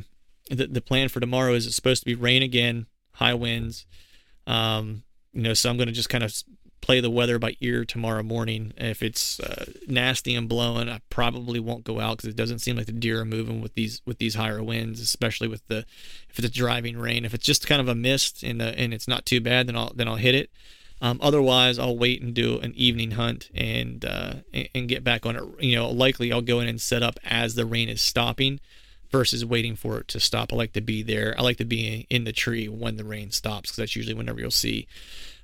the 0.49 0.67
the 0.67 0.81
plan 0.81 1.09
for 1.09 1.19
tomorrow 1.19 1.53
is 1.53 1.67
it's 1.67 1.75
supposed 1.75 2.01
to 2.01 2.05
be 2.05 2.15
rain 2.15 2.41
again, 2.41 2.87
high 3.13 3.33
winds. 3.33 3.85
Um, 4.47 5.03
you 5.33 5.41
know, 5.43 5.53
so 5.53 5.69
I'm 5.69 5.77
going 5.77 5.87
to 5.87 5.93
just 5.93 6.09
kind 6.09 6.23
of 6.23 6.33
play 6.81 6.99
the 6.99 7.09
weather 7.09 7.39
by 7.39 7.55
ear 7.61 7.85
tomorrow 7.85 8.23
morning. 8.23 8.73
If 8.77 9.03
it's 9.03 9.39
uh, 9.39 9.65
nasty 9.87 10.35
and 10.35 10.47
blowing, 10.47 10.89
I 10.89 11.01
probably 11.09 11.59
won't 11.59 11.83
go 11.83 11.99
out 11.99 12.17
because 12.17 12.29
it 12.29 12.35
doesn't 12.35 12.59
seem 12.59 12.75
like 12.75 12.85
the 12.85 12.91
deer 12.91 13.21
are 13.21 13.25
moving 13.25 13.61
with 13.61 13.75
these 13.75 14.01
with 14.05 14.17
these 14.17 14.35
higher 14.35 14.63
winds, 14.63 14.99
especially 14.99 15.47
with 15.47 15.65
the 15.67 15.85
if 16.29 16.39
it's 16.39 16.49
driving 16.49 16.97
rain. 16.97 17.25
If 17.25 17.33
it's 17.33 17.45
just 17.45 17.67
kind 17.67 17.81
of 17.81 17.87
a 17.87 17.95
mist 17.95 18.43
and 18.43 18.59
the, 18.59 18.77
and 18.77 18.93
it's 18.93 19.07
not 19.07 19.25
too 19.25 19.41
bad, 19.41 19.67
then 19.67 19.75
I'll 19.75 19.91
then 19.93 20.07
I'll 20.07 20.15
hit 20.15 20.35
it. 20.35 20.49
Um, 21.01 21.19
otherwise, 21.21 21.79
I'll 21.79 21.97
wait 21.97 22.21
and 22.21 22.33
do 22.33 22.59
an 22.59 22.73
evening 22.75 23.11
hunt 23.11 23.49
and 23.55 24.03
uh, 24.03 24.33
and 24.75 24.89
get 24.89 25.03
back 25.03 25.25
on 25.25 25.35
it. 25.35 25.43
You 25.59 25.75
know, 25.75 25.89
likely 25.89 26.31
I'll 26.31 26.41
go 26.41 26.59
in 26.59 26.67
and 26.67 26.81
set 26.81 27.03
up 27.03 27.19
as 27.23 27.55
the 27.55 27.65
rain 27.65 27.89
is 27.89 28.01
stopping 28.01 28.59
versus 29.11 29.43
waiting 29.45 29.75
for 29.75 29.99
it 29.99 30.07
to 30.09 30.19
stop. 30.19 30.53
I 30.53 30.55
like 30.55 30.73
to 30.73 30.81
be 30.81 31.01
there. 31.01 31.33
I 31.37 31.41
like 31.41 31.57
to 31.57 31.65
be 31.65 32.05
in 32.09 32.25
the 32.25 32.31
tree 32.31 32.67
when 32.67 32.97
the 32.97 33.03
rain 33.03 33.31
stops 33.31 33.69
because 33.69 33.77
that's 33.77 33.95
usually 33.95 34.13
whenever 34.13 34.39
you'll 34.39 34.51
see 34.51 34.87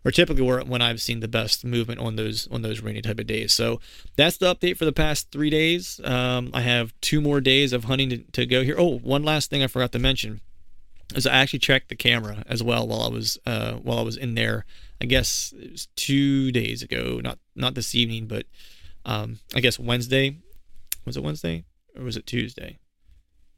or 0.06 0.12
typically 0.12 0.44
where 0.44 0.62
when 0.62 0.82
I've 0.82 1.02
seen 1.02 1.20
the 1.20 1.28
best 1.28 1.65
movement 1.65 2.00
on 2.00 2.15
those 2.15 2.48
on 2.52 2.62
those 2.62 2.82
rainy 2.82 3.02
type 3.02 3.20
of 3.20 3.26
days. 3.26 3.52
So 3.52 3.82
that's 4.15 4.38
the 4.38 4.54
update 4.54 4.78
for 4.78 4.86
the 4.86 4.94
past 4.94 5.32
three 5.32 5.50
days. 5.50 6.00
Um, 6.04 6.52
I 6.54 6.62
have 6.62 6.94
two 7.02 7.20
more 7.20 7.41
days 7.41 7.74
of 7.74 7.86
hunting 7.86 8.10
to, 8.10 8.18
to 8.18 8.46
go 8.46 8.63
here. 8.63 8.76
Oh, 8.78 9.00
one 9.00 9.24
last 9.24 9.50
thing 9.50 9.63
I 9.63 9.68
forgot 9.68 9.91
to 9.94 10.00
mention 10.00 10.41
is 11.15 11.26
I 11.26 11.34
actually 11.34 11.60
checked 11.60 11.89
the 11.89 11.96
camera 11.96 12.44
as 12.48 12.62
well 12.62 12.88
while 12.88 13.02
I 13.02 13.10
was 13.10 13.39
uh, 13.48 13.74
while 13.74 13.98
I 13.98 14.04
was 14.04 14.15
in 14.15 14.36
there. 14.36 14.65
I 15.02 15.06
guess 15.06 15.54
it 15.58 15.72
was 15.72 15.88
two 15.96 16.52
days 16.52 16.84
ago, 16.84 17.20
not 17.22 17.39
not 17.56 17.74
this 17.74 17.96
evening, 17.96 18.28
but 18.28 18.46
um, 19.06 19.39
I 19.56 19.60
guess 19.60 19.80
Wednesday. 19.80 20.38
Was 21.04 21.18
it 21.18 21.24
Wednesday 21.24 21.65
or 21.96 22.04
was 22.04 22.18
it 22.18 22.26
Tuesday? 22.26 22.80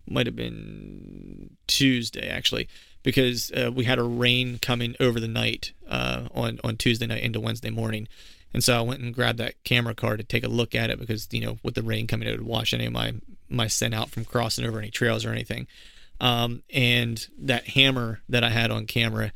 Might 0.10 0.26
have 0.26 0.36
been 0.36 1.58
Tuesday 1.68 2.30
actually 2.30 2.68
because 3.04 3.52
uh, 3.52 3.72
we 3.74 3.86
had 3.86 4.00
a 4.00 4.04
rain 4.04 4.60
coming 4.60 4.96
over 5.00 5.20
the 5.20 5.28
night 5.28 5.72
uh, 5.90 6.28
on 6.34 6.60
on 6.64 6.78
Tuesday 6.78 7.08
night 7.08 7.24
into 7.24 7.40
Wednesday 7.40 7.70
morning, 7.70 8.08
and 8.54 8.64
so 8.64 8.78
I 8.78 8.82
went 8.82 9.02
and 9.02 9.14
grabbed 9.14 9.40
that 9.40 9.64
camera 9.64 9.96
card 9.96 10.20
to 10.20 10.24
take 10.24 10.44
a 10.44 10.50
look 10.50 10.76
at 10.76 10.90
it 10.90 11.00
because 11.00 11.28
you 11.32 11.42
know 11.42 11.58
with 11.64 11.76
the 11.76 11.84
rain 11.84 12.08
coming, 12.08 12.28
it 12.28 12.32
would 12.32 12.48
wash 12.48 12.74
any 12.74 12.86
of 12.86 12.94
my 12.94 13.14
my 13.50 13.68
scent 13.68 13.94
out 13.94 14.10
from 14.10 14.26
crossing 14.26 14.66
over 14.66 14.80
any 14.80 14.92
trails 14.92 15.26
or 15.26 15.32
anything. 15.32 15.68
Um, 16.20 16.64
and 16.74 17.28
that 17.38 17.70
hammer 17.70 18.22
that 18.28 18.44
I 18.44 18.50
had 18.50 18.72
on 18.72 18.86
camera 18.86 19.32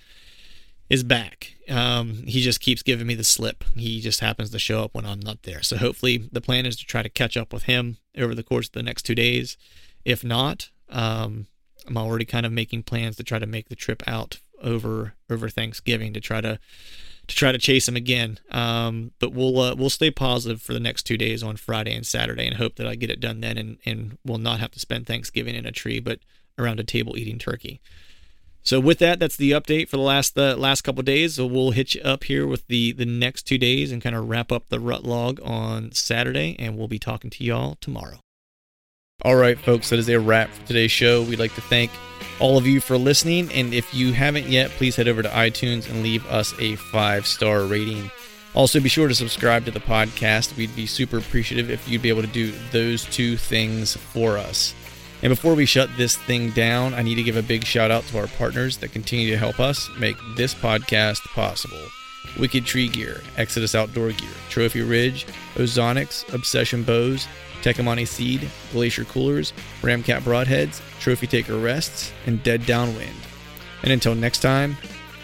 is 0.90 1.04
back. 1.04 1.56
Um, 1.70 2.24
he 2.28 2.42
just 2.42 2.60
keeps 2.60 2.84
giving 2.84 3.08
me 3.08 3.16
the 3.16 3.24
slip. 3.24 3.64
He 3.76 4.02
just 4.02 4.20
happens 4.20 4.50
to 4.50 4.60
show 4.60 4.84
up 4.84 4.94
when 4.94 5.06
I'm 5.06 5.22
not 5.22 5.44
there. 5.44 5.62
So 5.62 5.78
hopefully 5.78 6.30
the 6.32 6.42
plan 6.42 6.66
is 6.66 6.76
to 6.78 6.86
try 6.86 7.02
to 7.02 7.10
catch 7.10 7.38
up 7.38 7.54
with 7.54 7.64
him 7.64 7.98
over 8.18 8.36
the 8.36 8.44
course 8.44 8.68
of 8.68 8.74
the 8.74 8.84
next 8.84 9.04
two 9.04 9.16
days. 9.16 9.58
If 10.04 10.24
not, 10.24 10.70
um, 10.90 11.48
I'm 11.88 11.98
already 11.98 12.26
kind 12.26 12.46
of 12.46 12.52
making 12.52 12.84
plans 12.84 13.16
to 13.18 13.24
try 13.24 13.40
to 13.40 13.46
make 13.46 13.70
the 13.70 13.76
trip 13.76 14.04
out 14.08 14.40
over 14.62 15.14
over 15.30 15.50
Thanksgiving 15.50 16.14
to 16.14 16.20
try 16.20 16.42
to 16.42 16.60
to 17.28 17.36
try 17.36 17.52
to 17.52 17.58
chase 17.58 17.88
him 17.88 17.96
again. 17.96 18.40
Um, 18.52 19.12
but 19.20 19.34
we'll 19.34 19.60
uh, 19.60 19.76
we'll 19.76 19.90
stay 19.90 20.12
positive 20.12 20.62
for 20.62 20.74
the 20.74 20.80
next 20.80 21.04
two 21.04 21.18
days 21.18 21.44
on 21.44 21.58
Friday 21.58 21.96
and 21.96 22.06
Saturday, 22.06 22.46
and 22.46 22.58
hope 22.58 22.76
that 22.76 22.88
I 22.88 22.96
get 22.96 23.10
it 23.10 23.20
done 23.20 23.42
then, 23.42 23.58
and 23.58 23.78
and 23.86 24.18
we'll 24.26 24.38
not 24.38 24.60
have 24.60 24.72
to 24.72 24.80
spend 24.80 25.08
Thanksgiving 25.08 25.56
in 25.56 25.66
a 25.66 25.72
tree, 25.72 26.00
but 26.00 26.20
around 26.58 26.80
a 26.80 26.84
table 26.84 27.18
eating 27.18 27.40
turkey. 27.40 27.82
So 28.64 28.80
with 28.80 29.00
that, 29.00 29.20
that's 29.20 29.38
the 29.38 29.52
update 29.52 29.90
for 29.90 29.98
the 29.98 30.04
last 30.04 30.36
the 30.36 30.56
last 30.56 30.82
couple 30.82 31.02
days. 31.04 31.36
So 31.36 31.46
we'll 31.46 31.72
hit 31.72 31.96
you 31.96 32.02
up 32.02 32.26
here 32.26 32.46
with 32.46 32.68
the 32.68 32.92
the 32.92 33.06
next 33.06 33.44
two 33.44 33.58
days 33.58 33.92
and 33.92 34.02
kind 34.02 34.16
of 34.16 34.30
wrap 34.30 34.52
up 34.52 34.70
the 34.70 34.80
rut 34.80 35.04
log 35.04 35.40
on 35.44 35.92
Saturday, 35.94 36.56
and 36.60 36.78
we'll 36.78 36.88
be 36.88 37.00
talking 37.00 37.32
to 37.32 37.44
y'all 37.44 37.78
tomorrow. 37.82 38.20
All 39.24 39.36
right, 39.36 39.60
folks, 39.60 39.92
that 39.92 40.00
is 40.00 40.10
a 40.10 40.20
wrap 40.20 40.50
for 40.50 40.66
today's 40.66 40.90
show. 40.90 41.22
We'd 41.22 41.38
like 41.38 41.54
to 41.54 41.62
thank 41.62 41.92
all 42.40 42.58
of 42.58 42.66
you 42.66 42.82
for 42.82 42.98
listening, 42.98 43.52
and 43.52 43.72
if 43.72 43.94
you 43.94 44.14
haven't 44.14 44.48
yet, 44.48 44.72
please 44.72 44.96
head 44.96 45.08
over 45.08 45.22
to 45.22 45.30
iTunes 45.30 45.88
and 45.88 46.02
leave 46.02 46.26
us 46.26 46.56
a 46.60 46.76
five 46.76 47.28
star 47.28 47.66
rating. 47.66 48.10
Also, 48.56 48.80
be 48.80 48.90
sure 48.90 49.08
to 49.08 49.14
subscribe 49.14 49.64
to 49.66 49.72
the 49.72 49.80
podcast. 49.80 50.58
We'd 50.58 50.76
be 50.76 50.88
super 50.88 51.20
appreciative 51.20 51.70
if 51.70 51.88
you'd 51.88 52.02
be 52.02 52.10
able 52.10 52.24
to 52.24 52.28
do 52.28 52.52
those 52.72 53.06
two 53.06 53.38
things 53.38 53.96
for 53.96 54.40
us. 54.40 54.74
And 55.22 55.30
before 55.30 55.54
we 55.54 55.68
shut 55.68 55.90
this 55.98 56.18
thing 56.18 56.50
down, 56.50 56.96
I 56.96 57.04
need 57.04 57.16
to 57.16 57.24
give 57.24 57.38
a 57.38 57.44
big 57.44 57.64
shout 57.64 57.92
out 57.92 58.04
to 58.06 58.18
our 58.18 58.28
partners 58.28 58.78
that 58.78 58.92
continue 58.92 59.30
to 59.30 59.38
help 59.38 59.60
us 59.60 59.88
make 60.00 60.18
this 60.36 60.56
podcast 60.56 61.22
possible. 61.26 61.78
Wicked 62.40 62.66
Tree 62.66 62.88
Gear, 62.88 63.22
Exodus 63.38 63.76
Outdoor 63.76 64.14
Gear, 64.14 64.30
Trophy 64.50 64.82
Ridge, 64.82 65.28
Ozonics, 65.56 66.34
Obsession 66.34 66.82
Bows, 66.82 67.28
Tecomate 67.62 68.08
Seed, 68.08 68.50
Glacier 68.72 69.06
Coolers, 69.06 69.54
Ramcat 69.82 70.22
Broadheads, 70.22 70.82
Trophy 71.00 71.28
Taker 71.28 71.58
Rests, 71.58 72.12
and 72.26 72.42
Dead 72.44 72.66
Downwind. 72.66 73.16
And 73.84 73.92
until 73.92 74.16
next 74.16 74.42
time, 74.42 74.78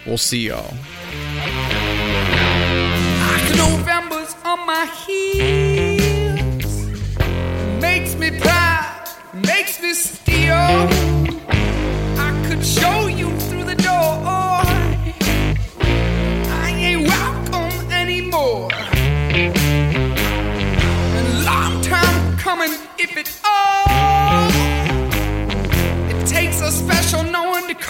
we'll 0.06 0.18
see 0.18 0.48
y'all. 0.48 0.74
November's 3.56 4.34
on 4.44 4.66
my 4.66 4.86
heels 5.06 6.86
makes 7.80 8.14
me 8.16 8.30
proud, 8.38 9.08
makes 9.34 9.80
me 9.82 9.94
steal. 9.94 10.54
I 12.18 12.46
could 12.48 12.64
show 12.64 13.06
you 13.06 13.30
through 13.40 13.64
the 13.64 13.74
door. 13.76 14.17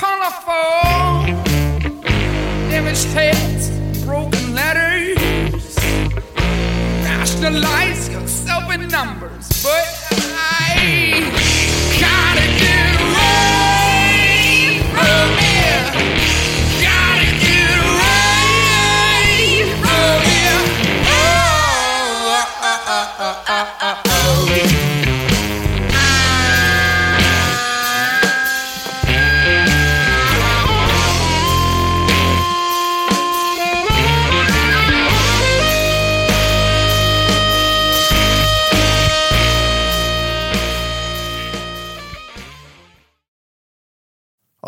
Knowing 0.01 0.21
to 0.23 0.37
color. 0.45 1.27
Damaged 2.71 3.05
heads, 3.07 3.71
broken 4.05 4.55
letters 4.55 5.19
rationalize 7.05 8.09
yourself 8.09 8.73
in 8.73 8.89
numbers, 8.89 9.49
but 9.63 9.87
I 10.35 11.48